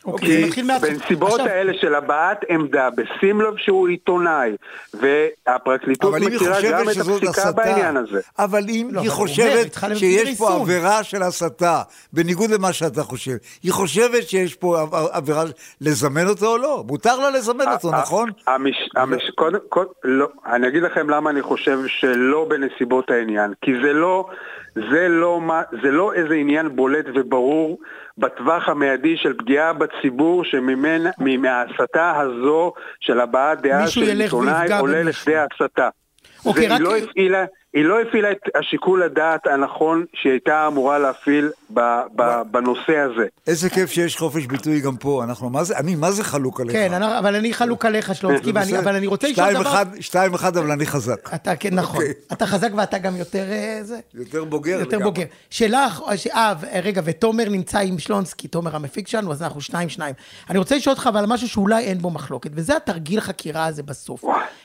אוקיי, 0.06 0.28
זה 0.30 0.36
כי 0.42 0.46
מתחיל 0.48 0.66
מההתחלה. 0.66 0.92
בנסיבות 0.94 1.32
עכשיו- 1.32 1.48
האלה 1.48 1.74
של 1.82 1.96
הבעת 1.96 2.40
עמדה, 2.50 2.90
בשים 2.90 3.42
לב 3.42 3.54
שהוא 3.58 3.88
עיתונאי, 3.88 4.52
והפרקליטות 4.94 6.14
מכירה 6.16 6.62
גם 6.72 6.90
את 6.90 6.98
הפסיקה 6.98 7.30
הסתה, 7.30 7.52
בעניין 7.52 7.98
הזה. 7.98 8.20
אבל 8.40 8.64
אם 8.70 8.88
לא, 8.92 9.00
היא 9.02 9.10
אומר, 9.10 9.20
חושבת 9.20 9.66
לבקר 9.78 9.96
שיש 9.96 10.22
פה 10.38 10.46
ריסון. 10.50 10.62
עבירה 10.62 11.04
של 11.04 11.24
הסתה, 11.24 11.82
בניגוד 12.14 12.50
למה 12.50 12.74
שאתה 12.74 13.04
חושב, 13.04 13.36
היא 13.64 13.72
חושבת 13.72 14.30
שיש 14.30 14.56
פה 14.56 14.82
עב- 14.82 14.96
עבירה, 15.12 15.44
לזמן 15.82 16.28
אותו 16.28 16.46
או 16.52 16.58
לא? 16.58 16.84
מותר 16.88 17.20
לה 17.20 17.30
לזמן 17.30 17.66
אותו, 17.74 17.92
נכון? 17.92 18.30
המש, 18.48 18.90
המש, 18.96 19.30
קודם, 19.36 19.60
קודם, 19.70 19.90
לא, 20.04 20.28
אני 20.46 20.68
אגיד 20.68 20.84
לכם 20.84 21.10
למה 21.10 21.30
אני 21.30 21.42
חושב 21.42 21.80
שלא 21.88 22.46
בנסיבות 22.50 23.12
העניין. 23.12 23.54
כי 23.62 23.72
זה 23.84 23.94
לא, 23.94 24.26
זה 24.76 25.08
לא, 25.10 25.42
מה- 25.42 25.62
זה 25.84 25.92
לא 25.92 26.14
איזה 26.14 26.34
עניין 26.34 26.76
בולט 26.76 27.06
וברור 27.16 27.80
בטווח 28.18 28.70
המיידי 28.70 29.18
של 29.18 29.34
פגיעה 29.38 29.74
בציבור 29.74 30.44
שממנה, 30.46 31.10
מההסתה 31.18 32.20
הזו 32.20 32.74
של 33.00 33.20
הבעת 33.20 33.62
דעה 33.62 33.88
של 33.88 34.22
עיתונאי 34.22 34.68
עולה. 34.80 35.04
לכדי 35.04 35.36
הסתה. 35.38 35.90
אוקיי, 36.46 36.68
רק- 36.68 36.82
לא 36.82 36.98
הפעילה, 36.98 37.46
היא 37.74 37.86
לא 37.86 38.02
הפעילה 38.02 38.32
את 38.32 38.40
השיקול 38.56 39.04
הדעת 39.04 39.48
הנכון 39.48 40.06
שהיא 40.14 40.32
הייתה 40.32 40.68
אמורה 40.68 41.00
להפעיל 41.00 41.50
ב, 41.74 41.80
ב, 42.16 42.42
בנושא 42.52 42.98
הזה. 42.98 43.26
איזה 43.48 43.70
כיף 43.70 43.92
שיש 43.92 44.18
חופש 44.18 44.46
ביטוי 44.46 44.80
גם 44.82 44.98
פה, 44.98 45.24
אנחנו, 45.24 45.50
מה 45.50 45.64
זה, 45.64 45.78
אני 45.78 45.96
מה 45.96 46.12
זה 46.12 46.24
חלוק 46.24 46.62
עליך? 46.62 46.74
כן, 46.76 46.94
אנחנו- 46.94 47.20
אבל 47.20 47.36
אני 47.36 47.54
חלוק 47.54 47.86
עליך, 47.86 48.16
שלונסקי, 48.16 48.46
זה 48.46 48.60
ואני-. 48.60 48.80
אבל 48.80 48.96
אני 48.96 49.08
רוצה 49.08 49.28
לשאול 49.28 49.48
שתיים 49.48 49.60
דבר... 49.62 49.70
אחד, 49.74 49.86
שתיים 50.00 50.34
אחד, 50.34 50.58
אבל 50.58 50.72
אני 50.72 50.86
חזק. 50.86 51.34
אתה, 51.36 51.56
כן, 51.56 51.74
נכון. 51.76 51.96
אוקיי. 51.96 52.14
אתה 52.34 52.46
חזק 52.46 52.70
ואתה 52.76 52.98
גם 52.98 53.16
יותר... 53.16 53.52
אה, 53.52 53.80
זה. 53.84 54.00
יותר 54.14 54.44
בוגר 54.44 54.72
יותר 54.80 54.98
לגמרי. 54.98 55.04
בוגר. 55.04 55.24
שאלה, 55.50 55.88
אה, 56.34 56.54
ו- 56.62 56.66
רגע, 56.84 57.02
ותומר 57.06 57.50
נמצא 57.50 57.80
עם 57.80 58.00
שלונסקי, 58.00 58.48
תומר 58.48 58.76
המפיק 58.76 59.08
שלנו, 59.08 59.32
אז 59.32 59.44
אנחנו 59.44 59.62
שניים 59.62 59.90
שניים. 59.90 60.16
אני 60.50 60.58
רוצה 60.58 60.76
לשאול 60.76 60.94
אותך 60.96 61.08
אבל 61.08 61.26
משהו 61.26 61.48
שאולי 61.50 61.84
אין 61.84 61.98
בו 61.98 62.10
מחלוקת, 62.10 62.52
וזה 62.54 62.76
התרגיל 62.76 63.20
חקירה 63.22 63.66
הזה 63.66 63.84
בסוף. 63.84 64.24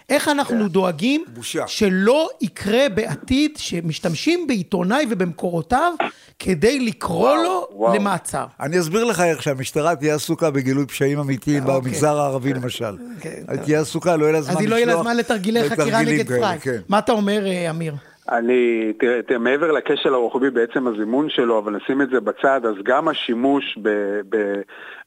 איך 0.09 0.29
אנחנו 0.29 0.68
דואגים 0.68 1.25
בושה. 1.35 1.64
שלא 1.66 2.29
יקרה 2.40 2.88
בעתיד 2.94 3.51
שמשתמשים 3.57 4.47
בעיתונאי 4.47 5.07
ובמקורותיו 5.11 5.92
כדי 6.38 6.79
לקרוא 6.98 7.28
וואו, 7.28 7.42
לו 7.42 7.66
וואו. 7.70 7.94
למעצר. 7.94 8.44
אני 8.61 8.78
אסביר 8.80 9.04
לך 9.04 9.20
איך 9.20 9.42
שהמשטרה 9.42 9.96
תהיה 9.96 10.14
עסוקה 10.14 10.50
בגילוי 10.50 10.87
פשעים 10.87 11.18
אמיתיים 11.18 11.62
אוקיי. 11.62 11.80
במגזר 11.80 12.18
הערבי 12.18 12.52
למשל. 12.52 12.94
אוקיי, 13.16 13.44
היא 13.48 13.61
תהיה 13.61 13.80
עסוקה, 13.80 14.16
לא 14.16 14.24
יהיה 14.24 14.32
לה 14.32 14.42
זמן 14.42 14.54
אז 14.54 14.61
לשלוח. 14.61 14.61
היא 14.61 14.68
לא 14.70 14.74
יהיה 14.74 14.96
לה 14.96 15.02
זמן 15.02 15.16
לתרגילי 15.16 15.70
חקירה 15.70 16.02
נגד 16.02 16.28
כאלה, 16.28 16.40
פריי. 16.40 16.58
כן. 16.58 16.78
מה 16.88 16.98
אתה 16.98 17.12
אומר, 17.12 17.46
אה, 17.46 17.70
אמיר? 17.70 17.94
אני, 18.28 18.92
תראה, 19.00 19.22
תראה, 19.22 19.38
מעבר 19.38 19.72
לכשל 19.72 20.14
הרוחבי 20.14 20.50
בעצם 20.50 20.87
הזימון 20.87 21.30
שלו, 21.30 21.58
אבל 21.58 21.76
נשים 21.76 22.02
את 22.02 22.11
זה 22.11 22.20
בצד, 22.20 22.61
אז 22.66 22.74
גם 22.84 23.08
השימוש 23.08 23.78
ב, 23.82 23.88
ב, 24.28 24.61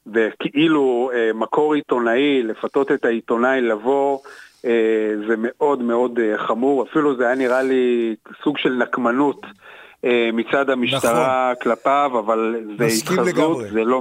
בכאילו 0.06 1.10
אה, 1.14 1.30
מקור 1.34 1.74
עיתונאי, 1.74 2.42
לפתות 2.42 2.92
את 2.92 3.04
העיתונאי 3.04 3.60
לבוא, 3.60 4.18
אה, 4.64 5.14
זה 5.28 5.34
מאוד 5.38 5.82
מאוד 5.82 6.18
אה, 6.18 6.38
חמור, 6.38 6.82
אפילו 6.82 7.16
זה 7.16 7.26
היה 7.26 7.34
נראה 7.34 7.62
לי 7.62 8.14
סוג 8.44 8.58
של 8.58 8.72
נקמנות 8.72 9.40
אה, 9.44 9.50
מצד 10.32 10.70
המשטרה 10.70 11.52
כלפיו, 11.62 12.10
אבל 12.18 12.56
זה 12.78 12.86
נכון. 13.04 13.18
התחזות. 13.18 13.64
זה 13.72 13.84
לא... 13.84 14.00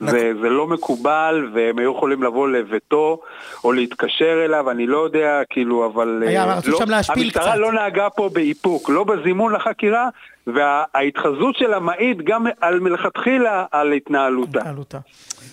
זה, 0.00 0.32
זה 0.42 0.48
לא 0.48 0.66
מקובל, 0.66 1.50
והם 1.54 1.78
היו 1.78 1.92
יכולים 1.92 2.22
לבוא 2.22 2.48
לביתו, 2.48 3.20
או 3.64 3.72
להתקשר 3.72 4.44
אליו, 4.44 4.70
אני 4.70 4.86
לא 4.86 4.98
יודע, 4.98 5.40
כאילו, 5.50 5.86
אבל... 5.86 6.22
היה, 6.26 6.44
אה, 6.44 6.56
רצו 6.58 6.70
לא, 6.70 6.78
שם 6.78 6.90
להשפיל 6.90 7.22
המשטרה 7.22 7.42
קצת. 7.42 7.54
לא 7.56 7.72
נהגה 7.72 8.10
פה 8.10 8.30
באיפוק, 8.32 8.90
לא 8.90 9.04
בזימון 9.04 9.52
לחקירה, 9.52 10.08
וההתחזות 10.46 11.56
שלה 11.56 11.78
מעיד 11.78 12.22
גם 12.24 12.46
על 12.60 12.80
מלכתחילה 12.80 13.64
על 13.70 13.92
התנהלותה. 13.92 14.58
התנהלותה. 14.58 14.98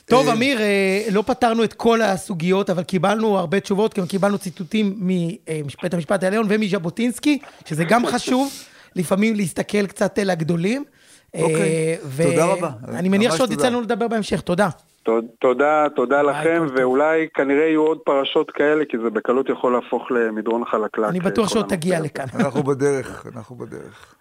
טוב, 0.06 0.30
אמיר, 0.30 0.62
אה, 0.62 1.02
לא 1.12 1.22
פתרנו 1.22 1.64
את 1.64 1.74
כל 1.74 2.02
הסוגיות, 2.02 2.70
אבל 2.70 2.84
קיבלנו 2.84 3.38
הרבה 3.38 3.60
תשובות, 3.60 4.00
גם 4.00 4.06
קיבלנו 4.06 4.38
ציטוטים 4.38 4.96
מבית 4.98 5.94
המשפט 5.94 6.24
העליון 6.24 6.46
ומז'בוטינסקי, 6.50 7.40
שזה 7.66 7.84
גם 7.84 8.06
חשוב, 8.06 8.52
לפעמים 8.96 9.36
להסתכל 9.36 9.88
קצת 9.88 10.20
אל 10.20 10.30
הגדולים. 10.30 10.84
אוקיי, 11.34 11.62
אה, 11.62 11.96
ו- 12.04 12.24
תודה 12.24 12.46
רבה. 12.46 12.70
אני 12.88 13.10
מניח 13.10 13.36
שעוד. 13.38 13.52
יצא 13.52 13.68
לנו 13.68 13.82
לדבר 13.82 14.08
בהמשך, 14.08 14.42
תודה. 14.42 14.70
תוד- 15.04 15.26
תודה, 15.40 15.86
תודה 15.96 16.22
לכם. 16.22 16.66
ואולי 16.78 17.28
כנראה 17.34 17.64
יהיו 17.66 17.82
עוד 17.82 17.98
פרשות 18.06 18.52
כאלה, 18.52 18.84
כי 18.90 18.98
זה 19.04 19.10
בקלות 19.10 19.50
יכול 19.50 19.74
להפוך 19.74 20.12
למדרון 20.12 20.64
חלקלק. 20.72 21.06
אני 21.10 21.20
אה, 21.20 21.24
בטוח 21.26 21.48
כל 21.48 21.54
שעוד 21.54 21.66
תגיע. 21.70 22.00
לכאן. 22.00 22.26
אנחנו 22.36 22.64
בדרך, 22.64 23.26
אנחנו 23.36 23.56
בדרך. 23.56 24.16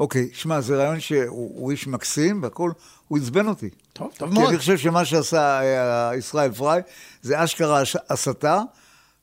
אוקיי, 0.00 0.28
שמע, 0.32 0.60
זה 0.60 0.76
רעיון 0.76 1.00
שהוא 1.00 1.28
הוא 1.54 1.70
איש 1.70 1.86
מקסים 1.86 2.42
והכול, 2.42 2.72
הוא 3.08 3.18
עצבן 3.18 3.48
אותי. 3.48 3.70
טוב, 3.92 4.12
טוב 4.18 4.28
כי 4.28 4.34
מאוד. 4.38 4.48
אני 4.48 4.58
חושב 4.58 4.78
שמה 4.78 5.04
שעשה 5.04 5.60
אה, 5.62 6.16
ישראל 6.16 6.52
פריי 6.52 6.82
זה 7.22 7.44
אשכרה 7.44 7.82
הסתה, 8.10 8.60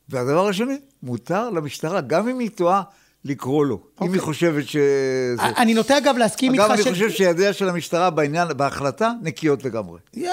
והדבר 0.09 0.47
השני, 0.47 0.77
מותר 1.03 1.49
למשטרה, 1.49 2.01
גם 2.01 2.27
אם 2.27 2.39
היא 2.39 2.49
טועה, 2.55 2.81
לקרוא 3.25 3.65
לו. 3.65 3.79
אם 4.01 4.13
היא 4.13 4.21
חושבת 4.21 4.67
שזה... 4.67 5.35
אני 5.57 5.73
נוטה 5.73 5.97
אגב 5.97 6.17
להסכים 6.17 6.53
איתך 6.53 6.63
אגב, 6.63 6.71
אני 6.71 6.83
ש- 6.83 6.87
חושב 6.87 7.09
שידיה 7.09 7.53
של 7.53 7.69
המשטרה 7.69 8.09
בעניין, 8.09 8.47
בהחלטה, 8.57 9.11
נקיות 9.21 9.63
לגמרי. 9.63 9.99
אה, 10.17 10.29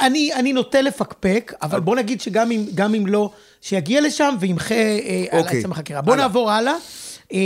אני, 0.00 0.34
אני 0.34 0.52
נוטה 0.52 0.80
לפקפק, 0.80 1.52
אבל 1.62 1.80
בוא 1.80 1.96
נגיד 1.96 2.20
שגם 2.20 2.50
אם, 2.50 2.64
גם 2.74 2.94
אם 2.94 3.06
לא, 3.06 3.30
שיגיע 3.60 4.00
לשם 4.00 4.34
וימחה 4.40 4.74
אה, 4.74 5.24
על 5.30 5.40
אוקיי. 5.40 5.58
עצם 5.58 5.72
החקירה. 5.72 6.00
בוא 6.00 6.12
הלאה. 6.12 6.24
נעבור 6.26 6.50
הלאה. 6.50 6.74
אה, 7.32 7.38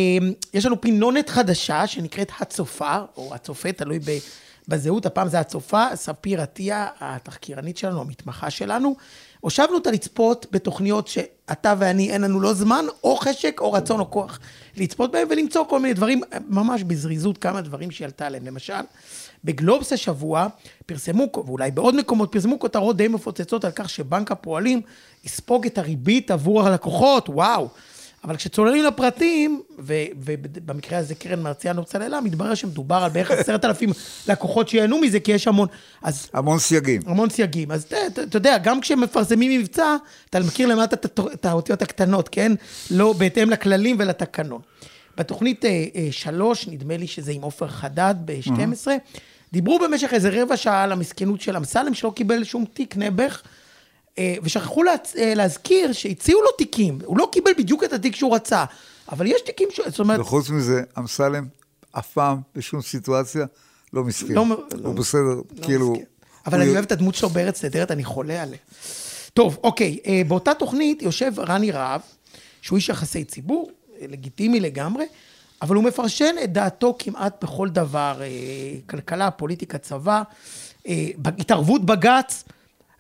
יש 0.55 0.67
לנו 0.67 0.81
פינונת 0.81 1.29
חדשה 1.29 1.87
שנקראת 1.87 2.31
הצופה, 2.41 2.97
או 3.17 3.35
הצופה, 3.35 3.73
תלוי 3.73 3.99
ב, 3.99 4.11
בזהות, 4.69 5.07
הפעם 5.07 5.29
זה 5.29 5.41
הצופה, 5.41 5.85
ספיר 5.95 6.41
עטיה, 6.41 6.89
התחקירנית 7.01 7.79
שלנו, 7.79 8.01
המתמחה 8.01 8.51
שלנו. 8.51 8.97
הושבנו 9.41 9.75
אותה 9.75 9.91
לצפות 9.91 10.47
בתוכניות 10.53 11.09
שאתה 11.09 11.75
ואני, 11.79 12.11
אין 12.11 12.23
לנו 12.23 12.41
לא 12.41 12.53
זמן, 12.55 12.85
או 13.05 13.17
חשק, 13.17 13.57
או 13.61 13.73
רצון, 13.73 14.01
או 14.01 14.11
כוח 14.11 14.39
לצפות 14.77 15.13
בהן, 15.13 15.27
ולמצוא 15.31 15.65
כל 15.69 15.81
מיני 15.81 15.95
דברים, 15.95 16.23
ממש 16.49 16.83
בזריזות, 16.83 17.39
כמה 17.39 17.61
דברים 17.61 17.91
שהיא 17.91 18.05
עלתה 18.05 18.27
עליהם. 18.27 18.47
למשל, 18.47 18.75
בגלובס 19.45 19.93
השבוע 19.93 20.47
פרסמו, 20.87 21.27
ואולי 21.35 21.71
בעוד 21.71 21.95
מקומות, 21.95 22.33
פרסמו 22.33 22.59
כותרות 22.59 22.97
די 22.97 23.09
מפוצצות 23.09 23.65
על 23.65 23.71
כך 23.75 23.89
שבנק 23.89 24.33
הפועלים 24.33 24.81
יספוג 25.25 25.67
את 25.67 25.79
הריבית 25.79 26.31
עבור 26.31 26.67
הלקוחות, 26.67 27.29
וואו. 27.29 27.69
אבל 28.27 28.37
כשצוללים 28.37 28.85
לפרטים, 28.85 29.63
ו- 29.79 29.93
ובמקרה 30.17 30.99
הזה 30.99 31.15
קרן 31.15 31.43
מרציאנו 31.43 31.85
צללה, 31.85 32.21
מתברר 32.21 32.55
שמדובר 32.55 32.95
על 32.97 33.11
בערך 33.11 33.31
עשרת 33.31 33.65
אלפים 33.65 33.91
לקוחות 34.29 34.69
שייהנו 34.69 34.99
מזה, 34.99 35.21
כי 35.21 35.33
יש 35.33 35.49
המון, 35.49 35.69
אז 36.03 36.29
המון 36.33 36.59
סייגים. 36.59 37.03
המון 37.07 37.31
סייגים. 37.31 37.71
אז 37.71 37.85
אתה- 37.85 38.37
יודע, 38.37 38.59
גם 38.59 38.81
כשמפרסמים 38.81 39.61
מבצע, 39.61 39.97
אתה 40.31 40.41
מכיר 40.41 40.69
למטה 40.69 40.97
את 41.35 41.47
האותיות 41.47 41.83
הקטנות, 41.83 42.29
כן? 42.33 42.53
לא 42.91 43.13
בהתאם 43.13 43.51
לכללים 43.51 43.97
ולתקנון. 43.99 44.61
בתוכנית 45.17 45.65
אה, 45.65 45.85
אה, 45.97 46.09
שלוש, 46.11 46.69
נדמה 46.69 46.97
לי 46.97 47.07
שזה 47.07 47.33
עם 47.33 47.43
עופר 47.43 47.69
חדד 47.69 48.15
ב-12, 48.25 48.87
דיברו 49.53 49.79
במשך 49.79 50.15
איזה 50.15 50.43
רבע 50.43 50.57
שעה 50.57 50.83
על 50.83 50.93
המסכנות 50.93 51.41
של 51.41 51.57
אמסלם, 51.57 51.95
שלא 51.95 52.13
קיבל 52.17 52.45
שום 52.45 52.65
תיק 52.75 52.97
נעבך, 52.97 53.43
ושכחו 54.43 54.83
להצ... 54.83 55.17
אה, 55.17 55.35
להזכיר 55.35 55.93
שהציעו 55.93 56.43
לו 56.43 56.49
תיקים, 56.59 56.99
הוא 57.05 57.19
לא 57.19 57.29
קיבל 57.33 57.51
בדיוק 57.59 57.85
את 57.85 57.93
התיק 57.93 58.17
שהוא 58.17 58.35
רצה, 58.35 58.65
אבל 59.13 59.27
יש 59.27 59.41
תיקים 59.47 59.69
ש... 59.71 59.81
זאת 59.87 59.99
אומרת... 60.01 60.21
וחוץ 60.21 60.51
מזה, 60.51 60.83
אמסלם 60.99 61.47
אף 61.93 62.13
פעם, 62.13 62.41
בשום 62.55 62.83
סיטואציה, 62.83 63.47
לא 63.93 64.05
מסכים. 64.05 64.35
לא- 64.37 64.41
הוא 64.41 64.57
לא- 64.85 64.91
בסדר, 64.93 65.21
לא 65.23 65.43
כאילו... 65.63 65.91
מסכים. 65.93 66.07
אבל 66.47 66.59
הוא- 66.59 66.63
אני 66.65 66.73
אוהב 66.73 66.85
את 66.85 66.93
הדמות 66.93 67.15
שלו 67.15 67.29
בארץ 67.29 67.63
נהדרת, 67.65 67.91
אני 67.91 68.05
חולה 68.05 68.43
עליה. 68.43 68.59
טוב, 69.35 69.59
אוקיי, 69.65 69.99
אה, 70.07 70.23
באותה 70.29 70.55
תוכנית 70.55 71.03
יושב 71.03 71.33
רני 71.39 71.71
רהב, 71.71 72.01
שהוא 72.63 72.77
איש 72.77 72.89
יחסי 72.89 73.25
ציבור, 73.25 73.71
אה, 74.01 74.07
לגיטימי 74.09 74.61
לגמרי, 74.61 75.05
אבל 75.63 75.77
הוא 75.77 75.85
מפרשן 75.85 76.35
את 76.45 76.53
דעתו 76.53 76.97
כמעט 76.99 77.45
בכל 77.45 77.69
דבר, 77.69 78.21
אה, 78.23 78.27
כלכלה, 78.87 79.31
פוליטיקה, 79.31 79.79
צבא, 79.79 80.23
אה, 80.89 81.07
התערבות 81.39 81.85
בג"ץ, 81.87 82.45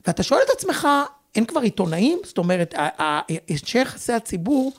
ואתה 0.07 0.23
שואל 0.23 0.41
את 0.45 0.51
עצמך, 0.51 0.89
אין 1.35 1.45
כבר 1.45 1.61
עיתונאים? 1.61 2.19
זאת 2.25 2.39
אומרת, 2.39 2.75
אנשי 3.51 3.79
יחסי 3.79 4.13
הציבור 4.13 4.73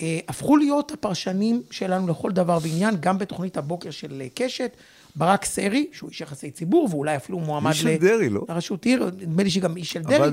אה, 0.00 0.18
הפכו 0.28 0.56
להיות 0.56 0.92
הפרשנים 0.92 1.62
שלנו 1.70 2.06
לכל 2.08 2.30
דבר 2.30 2.58
ועניין, 2.62 2.96
גם 3.00 3.18
בתוכנית 3.18 3.56
הבוקר 3.56 3.90
של 3.90 4.20
אה, 4.20 4.26
קשת. 4.34 4.76
ברק 5.16 5.44
סרי, 5.44 5.86
שהוא 5.92 6.10
איש 6.10 6.20
יחסי 6.20 6.50
ציבור, 6.50 6.88
ואולי 6.90 7.16
אפילו 7.16 7.40
מועמד 7.40 7.70
איש 7.70 7.80
של 7.80 7.96
דרעי, 7.96 8.28
לא? 8.28 8.44
לראשות 8.48 8.84
עיר, 8.84 9.10
נדמה 9.18 9.42
לי 9.42 9.50
שגם 9.50 9.76
איש 9.76 9.92
של 9.92 10.02
דרעי. 10.02 10.30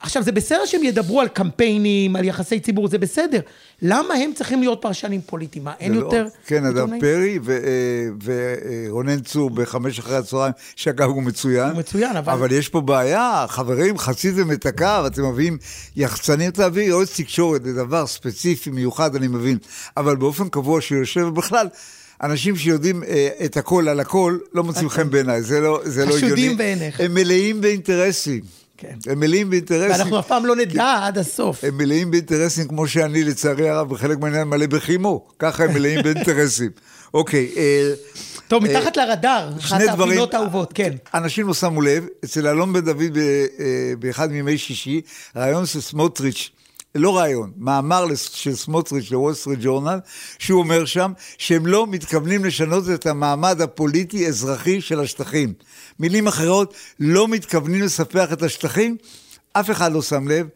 עכשיו, 0.00 0.22
זה 0.22 0.32
בסדר 0.32 0.64
שהם 0.66 0.84
ידברו 0.84 1.20
על 1.20 1.28
קמפיינים, 1.28 2.16
על 2.16 2.24
יחסי 2.24 2.60
ציבור, 2.60 2.88
זה 2.88 2.98
בסדר. 2.98 3.40
למה 3.82 4.14
הם 4.14 4.30
צריכים 4.34 4.60
להיות 4.60 4.78
פרשנים 4.82 5.20
פוליטיים? 5.26 5.64
מה, 5.64 5.72
אין 5.80 5.92
לא- 5.94 5.98
יותר 6.00 6.26
כן, 6.46 6.64
אדם 6.64 6.76
עיתונאים? 6.76 7.00
פרי 7.00 7.38
אה, 7.48 8.32
ורונן 8.88 9.20
צור 9.20 9.50
בחמש 9.50 9.98
אחרי 9.98 10.16
הצהריים, 10.16 10.52
שאגב 10.76 11.08
הוא 11.08 11.22
מצוין. 11.22 11.70
הוא 11.70 11.78
מצוין, 11.78 12.16
אבל- 12.16 12.32
אבל 12.32 12.52
יש 12.52 12.68
פה 12.68 12.80
בעיה, 12.80 13.44
חברים, 13.48 13.98
חציתם 13.98 14.52
את 14.52 14.66
הקו, 14.66 14.86
אתם 15.06 15.24
מביאים 15.30 15.58
יחצנים, 15.96 16.50
תביא 16.50 16.82
יועץ 16.82 17.16
תקשורת, 17.20 17.62
זה 17.64 17.72
דבר 17.72 18.06
ספציפי, 18.06 18.70
מיוחד, 18.70 19.16
אני 19.16 19.28
מבין. 19.28 19.58
אבל 19.96 20.16
באופן 20.16 20.48
קבוע 20.48 20.80
שיושב, 20.80 21.24
ובכלל, 21.26 21.66
אנשים 22.22 22.56
שיודעים 22.56 23.04
אה, 23.04 23.28
את 23.44 23.56
הכל 23.56 23.88
על 23.88 24.00
הכל, 24.00 24.38
לא 24.54 24.62
מוצאים 24.64 24.88
חן 24.88 25.10
בעיניי, 25.10 25.42
זה 25.42 25.60
לא 25.60 25.80
זה 25.84 26.04
לא 26.06 26.10
הגיוני. 26.16 26.26
חשודים 26.26 26.56
בעיניך. 26.56 27.00
הם 27.00 27.14
מלאים 27.14 27.60
באינטרסים. 27.60 28.65
כן. 28.78 28.96
הם 29.06 29.20
מלאים 29.20 29.50
באינטרסים. 29.50 29.90
ואנחנו 29.90 30.18
אף 30.18 30.26
פעם 30.26 30.46
לא 30.46 30.56
נדע 30.56 30.98
עד 31.02 31.18
הסוף. 31.18 31.64
הם 31.64 31.78
מלאים 31.78 32.10
באינטרסים 32.10 32.68
כמו 32.68 32.88
שאני, 32.88 33.24
לצערי 33.24 33.68
הרב, 33.68 33.88
בחלק 33.88 34.18
מהעניין 34.18 34.48
מלא 34.48 34.66
בחימו. 34.66 35.26
ככה 35.38 35.64
הם 35.64 35.74
מלאים 35.74 36.02
באינטרסים. 36.02 36.70
אוקיי, 37.14 37.52
אה, 37.56 37.92
טוב, 38.48 38.64
מתחת 38.64 38.96
לרדאר, 38.96 39.50
אחת. 39.58 39.80
הפינות 39.88 40.34
האהובות, 40.34 40.72
כן. 40.72 40.92
אנשים 41.14 41.46
לא 41.46 41.54
שמו 41.54 41.82
לב, 41.82 42.06
אצל 42.24 42.46
אלון 42.48 42.72
בן 42.72 42.80
דוד 42.80 43.16
אה, 43.16 43.92
באחד 43.98 44.30
מימי 44.30 44.58
שישי, 44.58 45.00
רעיון 45.36 45.66
של 45.66 45.80
סמוטריץ', 45.80 46.50
לא 46.98 47.16
רעיון, 47.16 47.52
מאמר 47.56 48.04
של 48.14 48.54
סמוטריץ' 48.56 49.10
לוול 49.10 49.34
סטריט 49.34 49.58
ג'ורנל, 49.62 49.98
שהוא 50.38 50.58
אומר 50.60 50.84
שם 50.84 51.12
שהם 51.38 51.66
לא 51.66 51.86
מתכוונים 51.86 52.44
לשנות 52.44 52.84
את 52.94 53.06
המעמד 53.06 53.60
הפוליטי-אזרחי 53.60 54.80
של 54.80 55.00
השטחים. 55.00 55.52
מילים 56.00 56.26
אחרות, 56.26 56.74
לא 57.00 57.28
מתכוונים 57.28 57.82
לספח 57.82 58.32
את 58.32 58.42
השטחים, 58.42 58.96
אף 59.52 59.70
אחד 59.70 59.92
לא 59.92 60.02
שם 60.02 60.28
לב. 60.28 60.46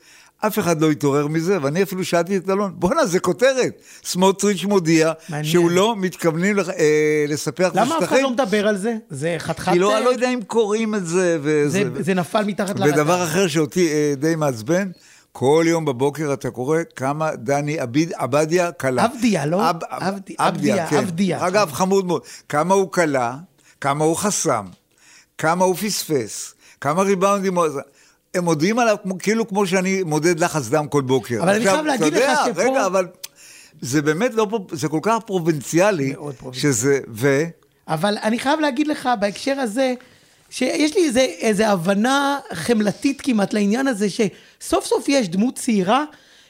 אף 0.46 0.58
אחד 0.58 0.80
לא 0.80 0.90
התעורר 0.90 1.26
מזה, 1.26 1.58
ואני 1.62 1.82
אפילו 1.82 2.04
שאלתי 2.04 2.36
את 2.36 2.50
אלון, 2.50 2.72
בואנה, 2.74 3.06
זה 3.06 3.20
כותרת. 3.20 3.72
סמוטריץ' 4.04 4.64
מודיע 4.64 5.12
מעניין. 5.28 5.52
שהוא 5.52 5.70
לא 5.70 5.94
מתכוונים 5.96 6.56
לח- 6.56 6.68
אה, 6.68 7.24
לספח 7.28 7.68
את 7.68 7.76
השטחים. 7.76 7.82
למה 7.96 7.98
אף 7.98 8.04
אחד 8.04 8.18
לא 8.22 8.30
מדבר 8.30 8.68
על 8.68 8.76
זה? 8.76 8.94
זה 9.10 9.34
חתיכת... 9.38 9.72
כי 9.72 9.78
לא, 9.78 9.92
אה, 9.92 9.96
אני 9.96 10.04
לא 10.04 10.10
יודע 10.10 10.30
אם 10.30 10.40
קוראים 10.46 10.94
את 10.94 11.06
זה. 11.06 11.38
וזה, 11.42 11.68
זה- 11.94 12.02
זה 12.02 12.14
נפל 12.14 12.44
מתחת 12.44 12.78
לרדאר. 12.80 12.94
ודבר 12.94 13.24
אחר 13.24 13.46
שאותי 13.48 13.88
אה, 13.88 14.12
די 14.16 14.34
מעצבן, 14.36 14.90
כל 15.32 15.64
יום 15.68 15.84
בבוקר 15.84 16.32
אתה 16.32 16.50
קורא 16.50 16.78
כמה 16.96 17.30
דני 17.36 17.78
עביד, 17.78 18.12
עבדיה 18.16 18.72
קלה. 18.72 19.04
עבדיה, 19.04 19.46
לא? 19.46 19.68
עב- 19.68 19.84
עב- 19.88 20.02
עבדי- 20.02 20.34
עבדיה, 20.38 20.86
כן. 20.86 20.96
עבדיה. 20.96 21.46
אגב, 21.46 21.72
חמוד 21.72 22.06
מאוד. 22.06 22.22
כמה 22.48 22.74
הוא 22.74 22.92
קלה, 22.92 23.36
כמה 23.80 24.04
הוא 24.04 24.16
חסם, 24.16 24.64
כמה 25.38 25.64
הוא 25.64 25.74
פספס, 25.76 26.54
כמה 26.80 27.02
ריבאונדים 27.02 27.56
הוא... 27.56 27.64
עשה. 27.64 27.80
הם 28.34 28.44
מודיעים 28.44 28.78
עליו 28.78 28.96
כמו- 29.02 29.18
כאילו 29.18 29.48
כמו 29.48 29.66
שאני 29.66 30.02
מודד 30.02 30.40
לחץ 30.40 30.68
דם 30.68 30.86
כל 30.88 31.02
בוקר. 31.02 31.38
אבל 31.42 31.48
אני 31.48 31.58
עכשיו, 31.58 31.72
חייב 31.72 31.86
להגיד 31.86 32.14
לך 32.14 32.38
שפה- 32.46 32.62
רגע, 32.62 32.86
אבל 32.86 33.06
זה 33.80 34.02
באמת 34.02 34.34
לא... 34.34 34.46
זה 34.72 34.88
כל 34.88 34.98
כך 35.02 35.16
פרובינציאלי, 35.26 36.12
מאוד 36.12 36.34
פרובינציאלי. 36.34 36.74
שזה... 36.74 36.98
ו... 37.12 37.44
אבל 37.88 38.16
אני 38.22 38.38
חייב 38.38 38.60
להגיד 38.60 38.86
לך 38.86 39.08
בהקשר 39.20 39.60
הזה, 39.60 39.94
שיש 40.50 40.96
לי 40.96 41.04
איזה, 41.06 41.20
איזה 41.20 41.68
הבנה 41.68 42.38
חמלתית 42.52 43.20
כמעט 43.20 43.52
לעניין 43.52 43.86
הזה, 43.88 44.06
שסוף 44.10 44.84
סוף 44.86 45.04
יש 45.08 45.28
דמות 45.28 45.54
צעירה 45.58 46.04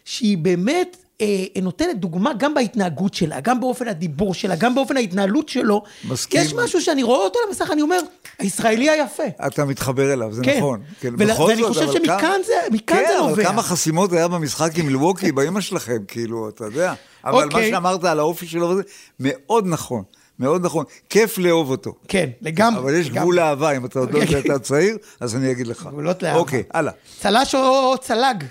שהיא 0.05 0.39
באמת 0.39 0.97
אה, 1.21 1.27
נותנת 1.63 2.01
דוגמה 2.01 2.33
גם 2.39 2.55
בהתנהגות 2.55 3.15
שלה, 3.15 3.41
גם 3.41 3.61
באופן 3.61 3.89
הדיבור 3.89 4.35
שלה, 4.35 4.57
גם 4.57 4.75
באופן 4.75 4.97
ההתנהלות 4.97 5.49
שלו. 5.49 5.83
מסכים. 6.09 6.41
יש 6.41 6.55
משהו 6.55 6.81
שאני 6.81 7.03
רואה 7.03 7.19
אותו 7.19 7.39
על 7.39 7.49
המסך, 7.49 7.71
אני 7.73 7.83
אומר, 7.83 7.99
הישראלי 8.39 8.91
היפה. 8.91 9.23
אתה 9.47 9.65
מתחבר 9.65 10.13
אליו, 10.13 10.33
זה 10.33 10.43
כן. 10.45 10.57
נכון. 10.59 10.81
כן, 11.01 11.09
ול- 11.19 11.27
בכל 11.33 11.43
ואני 11.43 11.61
זאת, 11.63 11.69
חושב 11.69 11.83
אבל 11.83 11.93
שמכאן 11.93 12.19
כמה- 12.21 12.35
זה- 12.47 12.53
כן, 12.87 13.03
זה 13.09 13.19
אבל 13.21 13.29
נובע. 13.31 13.45
כמה 13.45 13.63
חסימות 13.63 14.13
היה 14.13 14.29
במשחק 14.29 14.71
עם 14.79 14.87
מילווקי, 14.87 15.33
באמא 15.33 15.61
שלכם, 15.61 15.99
כאילו, 16.09 16.49
אתה 16.49 16.65
יודע. 16.65 16.95
אבל 17.25 17.33
מה 17.39 17.45
אוקיי. 17.45 17.71
שאמרת 17.71 18.05
על 18.05 18.19
האופי 18.19 18.47
שלו, 18.47 18.75
מאוד 19.21 19.67
נכון, 19.67 20.03
מאוד 20.41 20.65
נכון. 20.65 20.85
כיף 21.11 21.39
לאהוב 21.39 21.71
אותו. 21.71 21.95
כן, 22.09 22.31
לגמרי. 22.43 22.81
אבל 22.81 22.95
יש 22.95 23.07
לגמרי. 23.07 23.21
גבול 23.21 23.37
לאהבה, 23.37 23.77
אם 23.77 23.85
אתה 23.85 23.99
עוד 23.99 24.13
לא 24.13 24.19
יודע, 24.19 24.37
אוקיי. 24.39 24.51
אתה 24.51 24.59
צעיר, 24.59 24.97
אז 25.21 25.37
אני 25.37 25.51
אגיד 25.51 25.67
לך. 25.67 25.87
גבולות 25.87 26.23
לאהבה. 26.23 26.39
אוקיי, 26.39 26.63
הלאה. 26.71 26.93
צל"ש 27.21 27.55
או 27.55 27.95
צל"ג? 28.01 28.45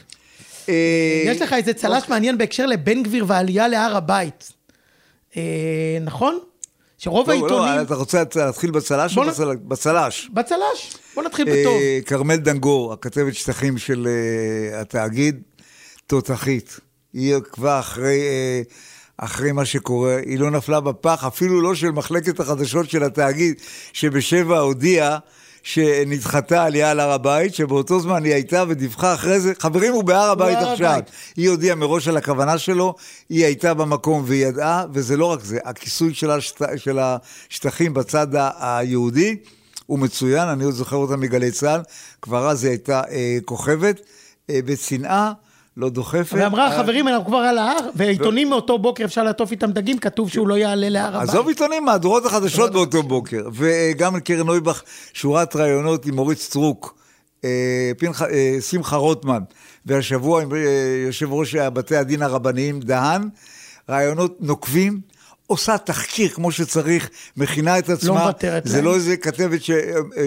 אה, 0.69 1.23
יש 1.25 1.41
לך 1.41 1.53
איזה 1.53 1.73
צל"ש 1.73 2.09
מעניין 2.09 2.37
בהקשר 2.37 2.65
לבן 2.65 3.03
גביר 3.03 3.25
והעלייה 3.27 3.67
להר 3.67 3.95
הבית. 3.95 4.51
אה, 5.37 5.41
נכון? 6.01 6.39
שרוב 6.97 7.25
טוב, 7.25 7.49
לא, 7.49 7.65
העיתונים... 7.65 7.85
אתה 7.85 7.95
רוצה 7.95 8.23
להתחיל 8.35 8.71
בצל"ש 8.71 9.17
או 9.17 9.23
בצל"ש? 9.23 9.57
בצל"ש. 9.61 10.29
בצל"ש. 10.33 10.95
בוא 11.15 11.23
נתחיל 11.23 11.45
בטוב. 11.45 11.77
אה, 11.81 11.99
כרמל 12.05 12.35
דנגור, 12.35 12.93
הכתבת 12.93 13.35
שטחים 13.35 13.77
של 13.77 14.07
התאגיד, 14.73 15.41
תותחית. 16.07 16.79
היא 17.13 17.35
עקבה 17.35 17.79
אחרי, 17.79 18.19
אחרי 19.21 19.51
מה 19.51 19.65
שקורה, 19.65 20.17
היא 20.25 20.39
לא 20.39 20.51
נפלה 20.51 20.79
בפח, 20.79 21.23
אפילו 21.27 21.61
לא 21.61 21.75
של 21.75 21.91
מחלקת 21.91 22.39
החדשות 22.39 22.89
של 22.89 23.03
התאגיד, 23.03 23.55
שבשבע 23.93 24.59
הודיעה 24.59 25.17
שנדחתה 25.63 26.63
עלייה 26.63 26.91
על 26.91 26.99
הר 26.99 27.11
הבית, 27.11 27.55
שבאותו 27.55 27.99
זמן 27.99 28.23
היא 28.23 28.33
הייתה 28.33 28.63
ודיווחה 28.67 29.13
אחרי 29.13 29.39
זה, 29.39 29.53
חברים, 29.59 29.93
הוא 29.93 30.03
בהר 30.03 30.29
הבית 30.29 30.57
עכשיו. 30.57 30.87
הבית. 30.91 31.11
היא 31.37 31.49
הודיעה 31.49 31.75
מראש 31.75 32.07
על 32.07 32.17
הכוונה 32.17 32.57
שלו, 32.57 32.95
היא 33.29 33.45
הייתה 33.45 33.73
במקום 33.73 34.23
והיא 34.27 34.45
ידעה, 34.45 34.85
וזה 34.93 35.17
לא 35.17 35.25
רק 35.25 35.43
זה, 35.43 35.59
הכיסוי 35.63 36.13
של, 36.13 36.31
השט... 36.31 36.61
של 36.75 36.99
השטחים 36.99 37.93
בצד 37.93 38.27
היהודי 38.59 39.35
הוא 39.85 39.99
מצוין, 39.99 40.47
אני 40.47 40.63
עוד 40.63 40.73
זוכר 40.73 40.95
אותה 40.95 41.17
מגלי 41.17 41.51
צה"ל, 41.51 41.81
כבר 42.21 42.49
אז 42.49 42.63
היא 42.63 42.69
הייתה 42.69 43.01
אה, 43.11 43.37
כוכבת, 43.45 44.01
אה, 44.49 44.59
בצנעה, 44.65 45.31
לא 45.79 45.89
דוחפת. 45.89 46.37
ואמרה, 46.37 46.71
אה, 46.71 46.77
חברים, 46.77 47.07
אנחנו 47.07 47.25
כבר 47.25 47.37
על 47.37 47.57
ההר, 47.57 47.77
ועיתונים 47.95 48.49
מאותו 48.49 48.77
בוקר 48.77 49.05
אפשר 49.05 49.23
לעטוף 49.23 49.51
איתם 49.51 49.71
דגים, 49.71 49.97
כתוב 49.97 50.29
שהוא 50.29 50.47
לא 50.47 50.57
יעלה 50.57 50.89
להר 50.89 51.15
הבית. 51.15 51.29
עזוב 51.29 51.47
עיתונים, 51.47 51.85
מהדורות 51.85 52.25
החדשות 52.25 52.71
באותו 52.73 53.03
בוקר. 53.03 53.47
וגם 53.53 54.19
קרן 54.19 54.45
נויבך, 54.45 54.81
שורת 55.13 55.55
ראיונות 55.55 56.05
עם 56.05 56.19
אורית 56.19 56.37
סטרוק, 56.37 56.97
אה, 57.43 57.91
אה, 58.31 58.61
שמחה 58.61 58.95
רוטמן, 58.95 59.43
והשבוע 59.85 60.41
עם 60.41 60.49
יושב 61.05 61.33
ראש 61.33 61.55
בתי 61.55 61.95
הדין 61.95 62.21
הרבניים, 62.21 62.79
דהן, 62.79 63.29
ראיונות 63.89 64.37
נוקבים. 64.39 65.08
עושה 65.49 65.77
תחקיר 65.77 66.29
כמו 66.29 66.51
שצריך, 66.51 67.09
מכינה 67.37 67.79
את 67.79 67.89
עצמה. 67.89 68.13
מוותרת 68.23 68.67
זה 68.67 68.75
להם. 68.77 68.85
לא 68.85 68.95
איזה 68.95 69.17
כתבת, 69.17 69.63
ש... 69.63 69.71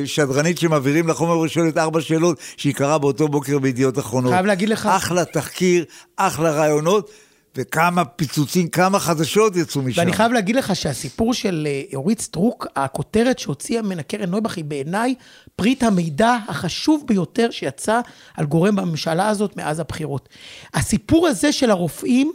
שדרנית 0.04 0.58
שמעבירים 0.58 1.08
לה 1.08 1.18
חומר 1.18 1.38
ושואלת 1.38 1.78
ארבע 1.78 2.00
שאלות, 2.00 2.38
שהיא 2.56 2.74
קראה 2.74 2.98
באותו 2.98 3.28
בוקר 3.28 3.58
בידיעות 3.58 3.98
אחרונות. 3.98 4.32
חייב 4.32 4.46
להגיד 4.46 4.68
לך- 4.68 4.86
אחלה 4.86 5.24
תחקיר, 5.24 5.84
אחלה 6.16 6.50
ראיונות, 6.60 7.10
וכמה 7.56 8.04
פיצוצים, 8.04 8.68
כמה 8.68 8.98
חדשות 9.00 9.56
יצאו 9.56 9.82
משם. 9.82 10.00
ואני 10.00 10.12
חייב 10.12 10.32
להגיד 10.32 10.56
לך 10.56 10.76
שהסיפור 10.76 11.34
של 11.34 11.68
אה, 11.70 11.82
אורית 11.96 12.20
סטרוק, 12.20 12.66
הכותרת 12.76 13.38
שהוציאה 13.38 13.82
ממנה 13.82 14.02
קרן 14.02 14.30
נויבך 14.30 14.56
היא 14.56 14.64
בעיניי 14.64 15.14
פריט 15.56 15.82
המידע 15.82 16.36
החשוב 16.48 17.04
ביותר 17.06 17.50
שיצא 17.50 18.00
על 18.36 18.46
גורם 18.46 18.76
בממשלה 18.76 19.28
הזאת 19.28 19.56
מאז 19.56 19.80
הבחירות. 19.80 20.28
הסיפור 20.74 21.28
הזה 21.28 21.52
של 21.52 21.70
הרופאים, 21.70 22.32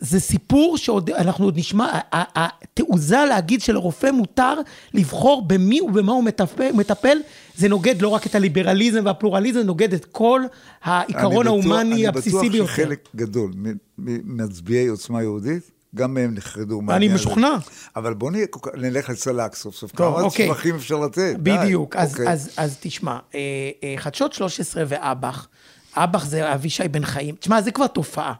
זה 0.00 0.20
סיפור 0.20 0.78
שעוד, 0.78 1.10
אנחנו 1.10 1.44
עוד 1.44 1.58
נשמע, 1.58 1.98
התעוזה 2.12 3.24
להגיד 3.28 3.60
שלרופא 3.60 4.10
מותר 4.10 4.54
לבחור 4.94 5.42
במי 5.46 5.80
ובמה 5.80 6.12
הוא 6.12 6.24
מטפל, 6.24 6.72
מטפל, 6.72 7.18
זה 7.56 7.68
נוגד 7.68 8.02
לא 8.02 8.08
רק 8.08 8.26
את 8.26 8.34
הליברליזם 8.34 9.02
והפלורליזם, 9.04 9.58
זה 9.58 9.64
נוגד 9.64 9.94
את 9.94 10.04
כל 10.04 10.42
העיקרון 10.82 11.46
אני 11.46 11.48
ההומני 11.48 12.06
הבסיסי 12.06 12.38
אני 12.38 12.48
ביותר. 12.48 12.64
בטוח 12.64 12.76
שחלק 12.76 13.08
גדול 13.16 13.52
ממצביעי 13.98 14.86
עוצמה 14.86 15.22
יהודית 15.22 15.70
גם 15.94 16.14
מהם 16.14 16.34
נחרדו. 16.34 16.78
אני 16.78 16.86
מהעניין 16.86 17.12
הזה. 17.12 17.20
משוכנע. 17.20 17.56
אבל 17.96 18.14
בואו 18.14 18.30
נלך 18.74 19.08
לצלק 19.08 19.54
סוף 19.54 19.74
סוף. 19.74 19.92
טוב, 19.92 20.14
כמה 20.14 20.24
אוקיי. 20.24 20.48
צמחים 20.48 20.74
אפשר 20.74 20.98
לתת? 20.98 21.36
די. 21.38 21.56
בדיוק. 21.58 21.96
אז, 21.96 22.12
אוקיי. 22.12 22.28
אז, 22.28 22.50
אז 22.56 22.76
תשמע, 22.80 23.18
אה, 23.34 23.40
אה, 23.84 23.94
חדשות 23.96 24.32
13 24.32 24.84
ואב"ח, 24.88 25.48
אב"ח 25.96 26.24
זה 26.24 26.54
אבישי 26.54 26.88
בן 26.88 27.04
חיים, 27.04 27.34
תשמע, 27.34 27.62
זה 27.62 27.70
כבר 27.70 27.86
תופעה. 27.86 28.32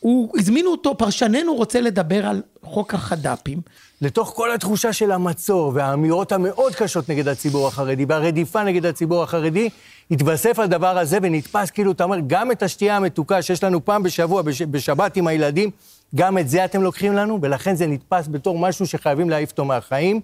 הוא, 0.00 0.32
הזמינו 0.38 0.70
אותו, 0.70 0.98
פרשננו 0.98 1.54
רוצה 1.54 1.80
לדבר 1.80 2.26
על 2.26 2.42
חוק 2.62 2.94
החד"פים. 2.94 3.60
לתוך 4.00 4.32
כל 4.36 4.52
התחושה 4.52 4.92
של 4.92 5.12
המצור 5.12 5.72
והאמירות 5.74 6.32
המאוד 6.32 6.74
קשות 6.74 7.08
נגד 7.08 7.28
הציבור 7.28 7.68
החרדי 7.68 8.04
והרדיפה 8.08 8.64
נגד 8.64 8.86
הציבור 8.86 9.22
החרדי, 9.22 9.68
התווסף 10.10 10.58
הדבר 10.58 10.98
הזה 10.98 11.18
ונתפס 11.22 11.70
כאילו, 11.70 11.92
אתה 11.92 12.04
אומר, 12.04 12.16
גם 12.26 12.52
את 12.52 12.62
השתייה 12.62 12.96
המתוקה 12.96 13.42
שיש 13.42 13.64
לנו 13.64 13.84
פעם 13.84 14.02
בשבוע, 14.02 14.42
בש, 14.42 14.62
בשבת 14.62 15.16
עם 15.16 15.26
הילדים, 15.26 15.70
גם 16.14 16.38
את 16.38 16.48
זה 16.48 16.64
אתם 16.64 16.82
לוקחים 16.82 17.12
לנו, 17.12 17.38
ולכן 17.42 17.74
זה 17.74 17.86
נתפס 17.86 18.28
בתור 18.28 18.58
משהו 18.58 18.86
שחייבים 18.86 19.30
להעיף 19.30 19.50
אותו 19.50 19.64
מהחיים. 19.64 20.20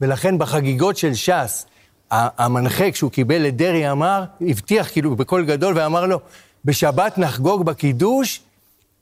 ולכן 0.00 0.38
בחגיגות 0.38 0.96
של 0.96 1.14
ש"ס, 1.14 1.66
המנחה, 2.10 2.90
כשהוא 2.90 3.10
קיבל 3.10 3.48
את 3.48 3.56
דרעי, 3.56 3.90
אמר, 3.90 4.24
הבטיח 4.40 4.92
כאילו 4.92 5.16
בקול 5.16 5.44
גדול 5.44 5.78
ואמר 5.78 6.06
לו, 6.06 6.20
בשבת 6.64 7.18
נחגוג 7.18 7.64
בקידוש 7.64 8.40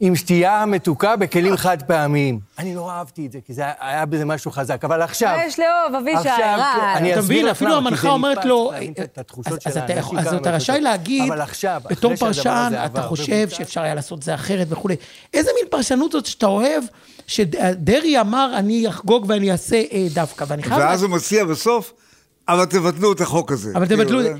עם 0.01 0.17
שתייה 0.17 0.65
מתוקה 0.67 1.17
בכלים 1.17 1.57
חד 1.57 1.83
פעמיים. 1.83 2.41
אני 2.59 2.75
לא 2.75 2.91
אהבתי 2.91 3.27
את 3.27 3.33
זה, 3.33 3.39
כי 3.47 3.55
זה 3.55 3.63
היה- 3.63 3.73
היה 3.81 4.07
בזה 4.07 4.25
משהו 4.25 4.51
חזק, 4.51 4.85
אבל 4.85 5.03
עכשיו... 5.03 5.37
מה 5.37 5.45
יש 5.47 5.59
לאהוב, 5.59 5.95
אבישי? 5.95 6.29
רע. 6.29 6.95
אני 6.97 7.13
אתה 7.13 7.21
אסביר 7.21 7.37
מבין, 7.39 7.47
לך 7.47 7.57
אפילו 7.57 7.75
המנחה 7.77 8.09
אומרת 8.11 8.45
לו, 8.45 8.73
את- 8.91 9.01
את 9.01 9.19
התחושות 9.19 9.67
אז- 9.67 9.77
אתה 10.37 10.51
רשאי. 10.51 10.81
להגיד, 10.81 11.23
אבל 11.33 11.41
עכשיו, 11.41 11.81
אחרי 11.85 11.97
בתור 11.97 12.17
פרשן, 12.17 12.73
אתה 12.87 13.03
חושב 13.03 13.49
שאפשר 13.49 13.81
היה 13.83 13.95
לעשות 13.95 14.19
את 14.19 14.25
זה 14.25 14.35
אחרת 14.35 14.67
וכולי. 14.71 14.97
איזה 15.35 15.51
מין 15.61 15.71
פרשנות 15.71 16.13
זאת 16.13 16.27
שאתה 16.27 16.47
אוהב, 16.47 16.85
שדרעי 17.27 18.21
אמר, 18.21 18.53
אני 18.59 18.89
אחגוג 18.89 19.25
ואני 19.29 19.53
אעשה 19.53 19.83
אה, 19.93 20.07
דווקא, 20.15 20.45
ואני 20.49 20.63
חייב... 20.63 20.81
ואז 20.81 21.03
הוא 21.03 21.11
מציע 21.11 21.45
בסוף, 21.45 21.93
אבל 22.49 22.65
תבטלו 22.65 23.13
את 23.13 23.21
החוק 23.21 23.53
הזה. 23.53 23.73
אבל 23.75 23.87
כאילו, 23.87 24.03
תבטלו... 24.03 24.23
זה- 24.23 24.35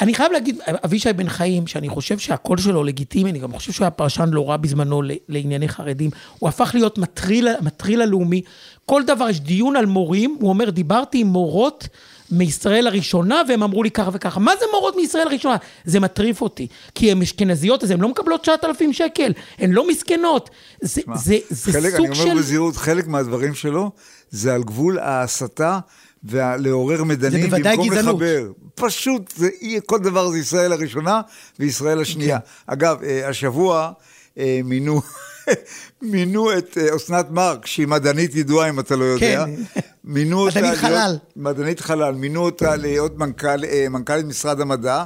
אני 0.00 0.14
חייב 0.14 0.32
להגיד, 0.32 0.60
אבישי 0.84 1.12
בן 1.12 1.28
חיים, 1.28 1.66
שאני 1.66 1.88
חושב 1.88 2.18
שהקול 2.18 2.58
שלו 2.58 2.84
לגיטימי, 2.84 3.30
אני 3.30 3.38
גם 3.38 3.52
חושב 3.52 3.72
שהוא 3.72 3.84
היה 3.84 3.90
פרשן 3.90 4.28
לא 4.32 4.50
רע 4.50 4.56
בזמנו 4.56 5.02
לענייני 5.28 5.68
חרדים, 5.68 6.10
הוא 6.38 6.48
הפך 6.48 6.70
להיות 6.74 6.98
מטריל, 6.98 7.48
מטריל 7.60 8.02
הלאומי. 8.02 8.42
כל 8.86 9.02
דבר, 9.02 9.28
יש 9.28 9.40
דיון 9.40 9.76
על 9.76 9.86
מורים, 9.86 10.36
הוא 10.40 10.48
אומר, 10.48 10.70
דיברתי 10.70 11.20
עם 11.20 11.26
מורות 11.26 11.88
מישראל 12.30 12.86
הראשונה, 12.86 13.42
והם 13.48 13.62
אמרו 13.62 13.82
לי 13.82 13.90
ככה 13.90 14.10
וככה. 14.12 14.40
מה 14.40 14.52
זה 14.60 14.64
מורות 14.72 14.96
מישראל 14.96 15.26
הראשונה? 15.26 15.56
זה 15.84 16.00
מטריף 16.00 16.40
אותי. 16.40 16.66
כי 16.94 17.10
הן 17.10 17.22
אשכנזיות, 17.22 17.84
אז 17.84 17.90
הן 17.90 18.00
לא 18.00 18.08
מקבלות 18.08 18.42
9,000 18.42 18.92
שקל, 18.92 19.32
הן 19.58 19.70
לא 19.70 19.88
מסכנות. 19.88 20.50
זה, 20.80 21.00
זה, 21.14 21.36
זה 21.50 21.72
חלק, 21.72 21.96
סוג 21.96 22.06
אני 22.06 22.14
של... 22.14 22.22
אומר 22.22 22.34
בזהירות, 22.34 22.76
חלק 22.76 23.06
מהדברים 23.06 23.54
שלו 23.54 23.90
זה 24.30 24.54
על 24.54 24.62
גבול 24.62 24.98
ההסתה 24.98 25.78
ולעורר 26.24 27.04
מדנים 27.04 27.50
בוודאי 27.50 27.76
במקום 27.76 27.88
גזענות. 27.90 28.14
לחבר. 28.14 28.50
פשוט, 28.74 29.32
זה, 29.36 29.48
כל 29.86 29.98
דבר 29.98 30.30
זה 30.30 30.38
ישראל 30.38 30.72
הראשונה 30.72 31.20
וישראל 31.58 32.00
השנייה. 32.00 32.38
כן. 32.38 32.72
אגב, 32.72 33.02
אה, 33.02 33.28
השבוע 33.28 33.92
אה, 34.38 34.60
מינו... 34.64 35.02
מינו 36.02 36.58
את 36.58 36.78
אה, 36.78 36.96
אסנת 36.96 37.30
מארק, 37.30 37.66
שהיא 37.66 37.88
מדענית 37.88 38.34
ידועה, 38.34 38.68
אם 38.68 38.80
אתה 38.80 38.96
לא 38.96 39.04
יודע. 39.04 39.44
כן. 39.46 39.62
מינו 40.04 40.38
אותה... 40.40 40.60
מדענית 40.60 40.82
להיות- 40.82 40.94
חלל. 40.94 41.18
מדענית 41.36 41.80
חלל. 41.80 42.14
מינו 42.14 42.40
אותה 42.44 42.76
להיות 42.76 43.18
מנכ"ל, 43.18 43.60
מנכ"לית 43.90 44.26
משרד 44.26 44.60
המדע, 44.60 45.04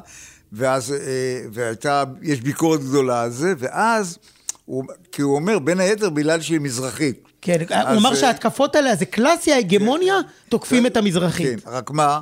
ואז, 0.53 0.95
והייתה, 1.53 2.05
יש 2.23 2.41
ביקורת 2.41 2.81
גדולה 2.81 3.23
על 3.23 3.31
זה, 3.31 3.55
ואז, 3.59 4.19
הוא, 4.65 4.85
כי 5.13 5.23
הוא 5.23 5.35
אומר, 5.35 5.59
בין 5.59 5.81
היתר, 5.81 6.11
בגלל 6.11 6.41
שהיא 6.41 6.61
מזרחית. 6.61 7.23
כן, 7.43 7.59
הוא 7.71 7.99
אמר 7.99 8.11
אה, 8.11 8.17
שההתקפות 8.17 8.77
האלה, 8.77 8.97
זה 8.97 9.05
קלאסי, 9.05 9.53
ההגמוניה, 9.53 10.15
תוקפים 10.49 10.87
את 10.87 10.97
המזרחית. 10.97 11.65
כן, 11.65 11.71
רק 11.71 11.91
מה, 11.91 12.21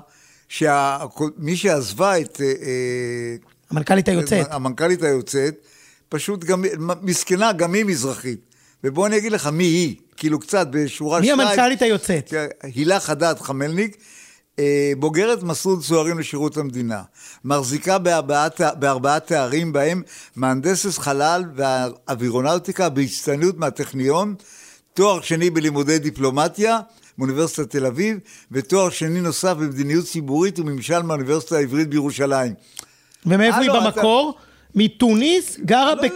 שמי 0.48 1.56
שעזבה 1.56 2.20
את... 2.20 2.40
אה, 2.40 2.46
אה, 2.46 3.36
המנכ"לית 3.70 4.08
היוצאת. 4.08 4.46
המנכ"לית 4.50 5.02
היוצאת, 5.02 5.54
פשוט 6.08 6.44
גם, 6.44 6.64
מסכנה, 7.02 7.52
גם 7.52 7.74
היא 7.74 7.84
מזרחית. 7.84 8.40
ובוא 8.84 9.06
אני 9.06 9.16
אגיד 9.16 9.32
לך 9.32 9.46
מי 9.46 9.64
היא, 9.64 9.96
כאילו 10.16 10.38
קצת 10.38 10.66
בשורה 10.70 11.20
מי 11.20 11.26
שתיים. 11.26 11.40
המנכ"לית 11.40 11.82
היוצאת? 11.82 12.28
כן, 12.28 12.46
הילה 12.62 13.00
חדד 13.00 13.34
חמלניק, 13.40 13.96
אה, 13.96 14.02
בוגרת 14.98 15.42
מסלול 15.42 15.80
צוערים 15.80 16.18
לשירות 16.18 16.56
המדינה. 16.56 17.02
מחזיקה 17.44 17.98
בארבעה, 18.78 19.20
תארים 19.20 19.72
בהם 19.72 20.02
מהנדסת 20.36 20.98
חלל 20.98 21.44
והאווירונאוטיקה 21.56 22.88
בהצטיינות 22.88 23.58
מהטכניון, 23.58 24.34
תואר 24.94 25.20
שני 25.20 25.50
בלימודי 25.50 25.98
דיפלומטיה 25.98 26.78
מאוניברסיטת 27.18 27.70
תל 27.70 27.86
אביב, 27.86 28.18
ותואר 28.52 28.90
שני 28.90 29.20
נוסף 29.20 29.52
במדיניות 29.52 30.04
ציבורית 30.04 30.58
וממשל 30.58 31.02
מהאוניברסיטה 31.02 31.56
העברית 31.56 31.88
בירושלים. 31.88 32.54
ומאיפה 33.26 33.58
היא 33.58 33.70
הלו, 33.70 33.80
במקור? 33.82 34.34
מתוניס, 34.74 35.58
גרה 35.64 35.94
בק... 35.94 36.14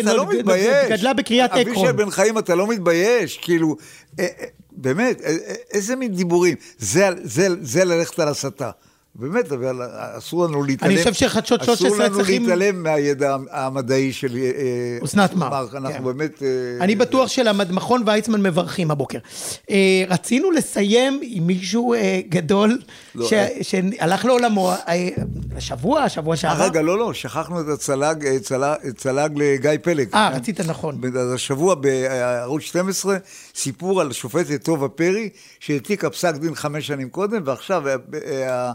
אתה 0.00 0.14
לא 0.14 0.28
מתבייש. 0.28 0.90
גדלה 0.90 1.14
בקריית 1.14 1.52
אבישי 1.52 1.70
עקרון. 1.70 1.96
בן 1.96 2.10
חיים, 2.10 2.38
אתה 2.38 2.54
לא 2.54 2.66
מתבייש, 2.66 3.38
כאילו, 3.42 3.76
אה, 4.18 4.24
אה, 4.24 4.44
באמת, 4.80 5.20
איזה 5.70 5.96
מין 5.96 6.14
דיבורים. 6.14 6.56
זה, 6.78 7.08
זה, 7.22 7.48
זה 7.60 7.84
ללכת 7.84 8.18
על 8.18 8.28
הסתה. 8.28 8.70
באמת, 9.18 9.52
אבל 9.52 9.80
אסור 10.18 10.44
לנו 10.44 10.62
להתעלם. 10.62 10.90
אני 10.92 10.98
חושב 10.98 11.12
שחדשות 11.12 11.64
13 11.64 11.88
אסור 11.88 11.98
לנו 12.04 12.16
צריכים- 12.16 12.42
להתעלם 12.42 12.82
מהידע 12.82 13.36
המדעי 13.50 14.12
של 14.12 14.36
אה, 14.36 14.98
אסנת 15.04 15.34
מארק, 15.34 15.52
מארק. 15.52 15.74
אנחנו 15.74 15.98
כן. 15.98 16.04
באמת... 16.04 16.42
אה, 16.42 16.48
אני 16.84 16.96
בטוח 16.96 17.28
שלמכון 17.28 18.02
ויצמן 18.06 18.42
מברכים 18.42 18.90
הבוקר. 18.90 19.18
אה, 19.70 19.76
רצינו 20.08 20.50
לסיים 20.50 21.20
עם 21.22 21.46
מישהו 21.46 21.94
אה, 21.94 22.20
גדול 22.28 22.78
לא, 23.14 23.28
ש- 23.28 23.32
אה. 23.32 23.48
שהלך 23.62 24.24
לעולמו 24.24 24.72
אה, 24.88 25.08
השבוע, 25.56 26.08
שבוע 26.08 26.32
אה, 26.32 26.36
שעבר. 26.36 26.64
רגע, 26.64 26.82
לא, 26.82 26.98
לא, 26.98 27.12
שכחנו 27.14 27.60
את 27.60 27.66
הצלג, 27.74 28.26
אה, 28.26 28.38
צלג, 28.38 28.76
צלג 28.96 29.32
לגיא 29.36 29.70
פלג. 29.82 30.08
אה, 30.14 30.28
רצית 30.28 30.60
נכון. 30.60 31.00
אז 31.20 31.32
השבוע 31.32 31.74
בערוץ 31.74 32.62
12, 32.62 33.16
סיפור 33.54 34.00
על 34.00 34.12
שופטת 34.12 34.64
טובה 34.64 34.88
פרי, 34.88 35.28
שהעתיקה 35.60 36.10
פסק 36.10 36.34
דין 36.34 36.54
חמש 36.54 36.86
שנים 36.86 37.08
קודם, 37.08 37.42
ועכשיו 37.44 37.88
אה, 37.88 37.94
אה, 38.26 38.72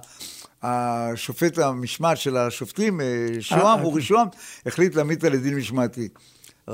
השופט 0.64 1.58
המשמעת 1.58 2.18
של 2.18 2.38
השופטים, 2.38 3.02
אה, 3.02 3.06
אה, 3.06 3.42
שוהם, 3.42 3.84
אורי 3.84 4.02
שוהם, 4.02 4.28
החליט 4.66 4.96
להעמיד 4.96 5.18
אותה 5.18 5.36
לדין 5.36 5.56
משמעתי. 5.56 6.08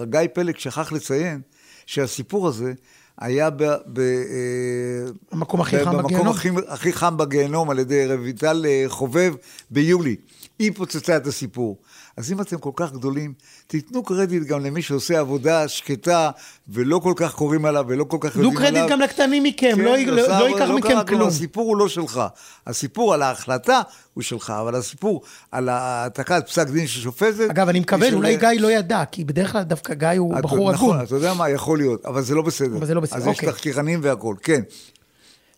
גיא 0.04 0.19
פלג 0.34 0.58
שכח 0.58 0.91
לציין 0.91 1.41
שהסיפור 1.86 2.47
הזה 2.47 2.73
היה 3.19 3.49
ב... 3.49 3.63
ב 3.86 3.99
אה, 3.99 5.12
המקום 5.32 5.62
הכי 5.62 5.86
חם 5.86 5.91
במקום 5.91 6.04
בגיהנום. 6.04 6.28
הכי, 6.28 6.49
הכי 6.67 6.93
חם 6.93 7.17
בגיהנום 7.17 7.69
על 7.69 7.80
ידי 7.80 8.15
רויטל 8.15 8.65
אה, 8.65 8.86
חובב 8.88 9.34
ביולי. 9.71 10.15
היא 10.60 10.71
פוצצה 10.75 11.17
את 11.17 11.28
הסיפור. 11.28 11.78
אז 12.17 12.32
אם 12.32 12.41
אתם 12.41 12.58
כל 12.58 12.72
כך 12.76 12.91
גדולים, 12.91 13.34
תיתנו 13.67 14.04
קרדיט 14.04 14.43
גם 14.43 14.65
למי 14.65 14.82
שעושה 14.82 15.19
עבודה 15.19 15.67
שקטה, 15.67 16.32
ולא 16.67 17.00
כל 17.00 17.13
כך 17.15 17.36
קוראים 17.36 17.65
עליו, 17.65 17.86
ולא 17.88 18.04
כל 18.04 18.17
כך 18.19 18.34
תנו 18.34 18.43
יודעים 18.43 18.58
עליו. 18.58 18.74
קרדיט 18.74 18.91
גם 18.91 19.00
לקטנים 19.00 19.43
מכם, 19.43 19.72
כן, 19.76 19.82
לא 19.82 19.98
לא 19.98 20.39
לא 20.39 20.48
ייקח 20.48 20.62
לא 20.62 20.78
מכם 20.78 20.88
קרה 20.89 21.04
כלום. 21.04 21.28
הסיפור 21.28 21.67
הוא 21.67 21.78
לא 21.78 21.88
שלך. 21.88 22.22
הסיפור 22.67 23.13
על 23.13 23.22
ההחלטה 23.22 23.82
הוא 24.13 24.24
שלך, 24.24 24.54
אבל 24.62 24.76
הסיפור 24.76 25.22
על 25.52 25.69
העתקת 25.69 26.43
פסק 26.48 26.67
דין 26.67 26.88
של 26.88 27.02
שופטת... 27.02 27.50
אגב, 27.50 27.69
אני 27.69 27.80
מקווה, 27.80 28.13
אולי 28.13 28.38
גיא 28.38 28.50
לא 28.60 28.72
ידע, 28.72 29.04
כי 29.12 29.24
בדרך 29.24 29.52
כלל 29.52 29.63
דווקא 29.63 29.93
גיא 29.93 30.08
הוא 30.17 30.36
בחור 30.36 30.72
נכון, 30.72 30.95
הגון. 30.95 31.06
אתה 31.06 31.15
יודע 31.15 31.34
מה, 31.34 31.50
יכול 31.50 31.78
להיות, 31.78 32.06
אבל 32.06 32.22
זה 32.22 32.36
לא 32.36 32.41
בסדר. 32.41 32.78
אבל 32.78 32.86
זה 32.86 32.93
לא 32.93 33.02
בסדר, 33.02 33.17
אז 33.17 33.28
אוקיי. 33.28 33.50
יש 33.50 33.56
תחקירנים 33.56 34.00
והכול, 34.04 34.36
כן. 34.43 34.62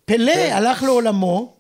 פלא 0.06 0.32
הלך 0.32 0.84
לעולמו, 0.84 1.54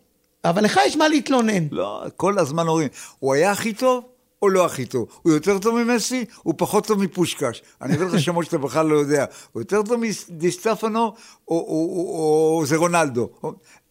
אבל 0.45 0.63
לך 0.63 0.79
יש 0.87 0.95
מה 0.95 1.07
להתלונן. 1.07 1.67
לא, 1.71 2.03
כל 2.15 2.39
הזמן 2.39 2.67
אומרים, 2.67 2.87
הוא 3.19 3.33
היה 3.33 3.51
הכי 3.51 3.73
טוב 3.73 4.03
או 4.41 4.49
לא 4.49 4.65
הכי 4.65 4.85
טוב? 4.85 5.07
הוא 5.21 5.33
יותר 5.33 5.59
טוב 5.59 5.83
ממסי? 5.83 6.25
הוא 6.43 6.53
פחות 6.57 6.87
טוב 6.87 7.03
מפושקש. 7.03 7.61
אני 7.81 7.95
אביא 7.95 8.05
לך 8.05 8.19
שמות 8.25 8.45
שאתה 8.45 8.57
בכלל 8.57 8.85
לא 8.85 8.95
יודע. 8.95 9.25
הוא 9.51 9.61
יותר 9.61 9.81
טוב 9.81 9.99
מדיסטפנו 10.29 10.99
או, 10.99 11.13
או, 11.47 11.57
או, 11.57 12.57
או 12.59 12.65
זה 12.65 12.77
רונלדו? 12.77 13.29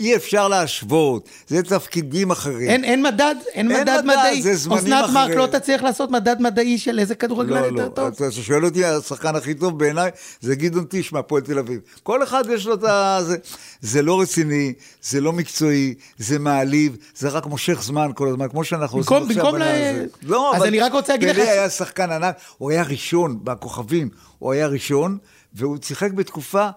אי 0.00 0.16
אפשר 0.16 0.48
להשוות, 0.48 1.28
זה 1.48 1.62
תפקידים 1.62 2.30
אחרים. 2.30 2.70
אין, 2.70 2.84
אין 2.84 3.02
מדד, 3.02 3.34
אין 3.52 3.70
אין 3.70 3.80
מדד 3.80 3.92
מדד, 4.04 4.04
מדעי. 4.04 4.42
זה 4.42 4.54
זמנים 4.54 4.78
אסנת 4.78 4.90
מארק 4.92 5.10
אחרים. 5.10 5.38
לא 5.38 5.46
תצליח 5.46 5.82
לעשות 5.82 6.10
מדד 6.10 6.36
מדעי 6.42 6.78
של 6.78 6.98
איזה 6.98 7.14
כדורגלן 7.14 7.60
לא, 7.62 7.66
יותר 7.66 7.84
לא, 7.84 7.88
טוב? 7.88 8.06
אתה 8.06 8.32
שואל 8.32 8.64
אותי, 8.64 8.84
השחקן 8.84 9.36
הכי 9.36 9.54
טוב 9.54 9.78
בעיניי 9.78 10.10
זה 10.40 10.54
גדעון 10.54 10.84
טיש 10.84 11.12
מהפועל 11.12 11.42
תל 11.42 11.58
אביב. 11.58 11.80
כל 12.02 12.22
אחד 12.22 12.44
יש 12.50 12.66
לו 12.66 12.74
את 12.74 12.84
ה... 12.84 13.18
זה, 13.22 13.36
זה 13.80 14.02
לא 14.02 14.20
רציני, 14.20 14.72
זה 15.02 15.20
לא 15.20 15.32
מקצועי, 15.32 15.94
זה 16.18 16.38
מעליב, 16.38 16.96
זה 17.14 17.28
רק 17.28 17.46
מושך 17.46 17.82
זמן 17.82 18.10
כל 18.14 18.28
הזמן, 18.28 18.48
כמו 18.48 18.64
שאנחנו 18.64 18.98
במקום- 18.98 19.22
עושים 19.22 19.30
עכשיו 19.38 19.44
במקום 19.52 19.60
ל- 19.60 19.62
הזה. 19.62 20.06
לא, 20.40 20.54
אז 20.54 20.60
אבל 20.60 20.66
אני 20.66 20.80
רק 20.80 20.92
רוצה 20.92 21.12
להגיד 21.12 21.28
לך 21.28 21.36
פלא 21.36 21.50
היה 21.50 21.70
שחקן 21.70 22.10
ענק, 22.10 22.36
הוא 22.58 22.70
היה 22.70 22.82
ראשון 22.82 23.44
בכוכבים, 23.44 24.08
הוא 24.38 24.52
היה 24.52 24.66
ראשון, 24.66 25.18
והוא 25.52 25.76
שיחק 25.82 26.12
בתקופה... 26.12 26.68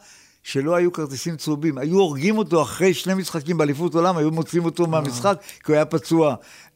שלא 0.46 0.76
היו 0.76 0.94
כרטיסים 0.94 1.38
צהובים, 1.38 1.78
היו 1.78 2.00
הורגים 2.00 2.38
אותו 2.38 2.62
אחרי 2.62 2.94
שני 2.94 3.14
משחקים 3.14 3.58
באליפות 3.58 3.96
עולם, 3.96 4.18
היו 4.18 4.32
מוציאים 4.32 4.66
אותו 4.66 4.88
מהמשחק, 4.88 5.38
כי 5.64 5.72
הוא 5.72 5.76
היה 5.76 5.86
פצוע. 5.86 6.36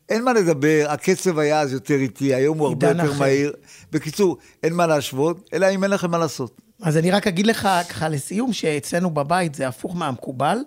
אין 0.10 0.23
מה 0.23 0.34
לדבר, 0.34 0.86
הקצב 0.89 1.39
היה 1.39 1.62
אז 1.62 1.73
יותר 1.73 1.95
איטי, 1.95 2.34
היום 2.34 2.58
הוא 2.58 2.67
הרבה 2.67 2.88
יותר 2.88 3.12
אחר. 3.12 3.19
מהיר. 3.19 3.54
בקיצור, 3.91 4.38
אין 4.63 4.73
מה 4.73 4.88
להשוות, 4.88 5.50
אלא 5.54 5.69
אם 5.71 5.84
אין 5.84 5.91
לכם 5.91 6.12
מה 6.12 6.17
לעשות. 6.17 6.62
אז 6.82 6.97
אני 6.97 7.12
רק 7.12 7.28
אגיד 7.28 7.47
לך 7.47 7.69
ככה 7.89 8.10
לסיום, 8.10 8.54
שאצלנו 8.54 9.10
בבית 9.10 9.56
זה 9.56 9.67
הפוך 9.67 9.95
מהמקובל. 9.95 10.58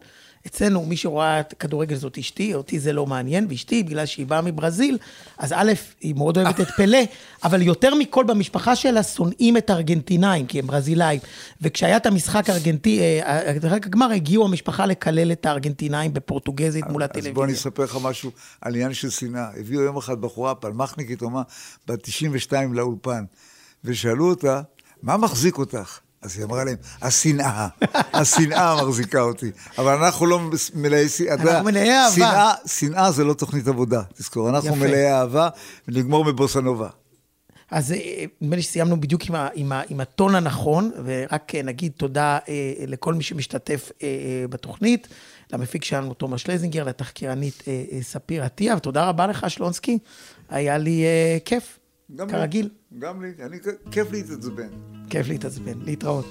אצלנו, 0.46 0.86
מי 0.86 0.96
שרואה 0.96 1.40
את 1.40 1.54
כדורגל 1.58 1.96
זאת 1.96 2.18
אשתי, 2.18 2.54
אותי 2.54 2.80
זה 2.80 2.92
לא 2.92 3.06
מעניין, 3.06 3.46
ואשתי, 3.50 3.82
בגלל 3.82 4.06
שהיא 4.06 4.26
באה 4.26 4.40
מברזיל, 4.40 4.98
אז 5.38 5.52
א', 5.56 5.72
היא 6.00 6.14
מאוד 6.14 6.38
אוהבת 6.38 6.60
את 6.60 6.68
פלא, 6.76 6.98
אבל 7.44 7.62
יותר 7.62 7.94
מכל 7.94 8.24
במשפחה 8.24 8.76
שלה 8.76 9.02
שונאים 9.02 9.56
את 9.56 9.70
הארגנטינאים, 9.70 10.46
כי 10.46 10.58
הם 10.58 10.66
ברזילאים. 10.66 11.20
וכשהיה 11.60 11.96
את 11.96 12.06
המשחק 12.06 12.50
ארגנטי, 12.50 13.00
אה, 13.00 13.52
רק 13.62 13.86
הגמר, 13.86 14.10
הגיעו 14.10 14.44
המשפחה 14.44 14.86
לקלל 14.86 15.32
את 15.32 15.46
הארגנטינאים 15.46 16.14
בפורטוגזית 16.14 16.84
מול 16.86 17.02
אז 17.02 17.10
הטלוויזיה. 17.10 17.34
בוא 17.34 17.44
אני 17.44 17.52
אספר 17.52 17.84
לך 17.84 17.98
משהו 18.02 18.30
על 18.60 18.74
עניין 18.74 18.94
של 18.94 19.10
שנאה. 19.10 19.48
הביאו 19.56 19.82
יום 19.82 19.96
אחד 19.96 20.20
בחורה, 20.20 20.54
פלמחניקית, 20.54 21.22
אומה, 21.22 21.42
בת 21.88 22.02
92 22.02 22.74
לאולפן, 22.74 23.24
ושאלו 23.84 24.28
אותה, 24.28 24.60
מה 25.02 25.16
מחזיק 25.16 25.58
אותך? 25.58 25.98
אז 26.22 26.36
היא 26.36 26.44
אמרה 26.44 26.64
להם, 26.64 26.76
השנאה, 27.02 27.68
השנאה 28.12 28.84
מחזיקה 28.84 29.20
אותי. 29.20 29.50
אבל 29.78 29.92
אנחנו 30.04 30.26
לא 30.26 30.40
מלאי 30.74 31.08
שנאה. 31.08 31.34
אנחנו 31.34 31.64
מלאי 31.64 31.90
אהבה. 31.90 32.14
שנאה, 32.14 32.52
שנאה 32.66 33.10
זה 33.10 33.24
לא 33.24 33.34
תוכנית 33.34 33.68
עבודה, 33.68 34.02
תזכור. 34.14 34.48
אנחנו 34.48 34.68
יפה. 34.68 34.76
מלאי 34.76 35.12
אהבה, 35.12 35.48
ונגמור 35.88 36.24
בבוסנובה. 36.24 36.88
אז 37.70 37.92
אה, 37.92 38.24
נדמה 38.40 38.56
לי 38.56 38.62
שסיימנו 38.62 39.00
בדיוק 39.00 39.22
עם, 39.28 39.34
ה, 39.34 39.48
עם, 39.54 39.72
ה, 39.72 39.82
עם 39.88 40.00
הטון 40.00 40.34
הנכון, 40.34 40.90
ורק 41.04 41.54
אה, 41.54 41.62
נגיד 41.62 41.92
תודה 41.96 42.38
אה, 42.48 42.72
לכל 42.86 43.14
מי 43.14 43.22
שמשתתף 43.22 43.90
אה, 44.02 44.08
אה, 44.08 44.48
בתוכנית, 44.48 45.08
למפיק 45.52 45.84
שלנו 45.84 46.14
תומש 46.14 46.42
שלזינגר, 46.42 46.84
לתחקירנית 46.84 47.62
אה, 47.68 47.84
אה, 47.92 48.02
ספיר 48.02 48.44
עטיה, 48.44 48.76
ותודה 48.76 49.04
רבה 49.08 49.26
לך, 49.26 49.50
שלונסקי, 49.50 49.98
היה 50.48 50.78
לי 50.78 51.04
אה, 51.04 51.38
כיף, 51.44 51.78
גם 52.16 52.26
לי. 52.26 52.32
כרגיל, 52.32 52.68
גם 52.98 53.22
לי, 53.22 53.32
אני, 53.46 53.56
כיף 53.90 54.12
להתעצבן. 54.12 54.68
כיף 55.10 55.28
להתעצבן, 55.28 55.78
להתראות. 55.82 56.26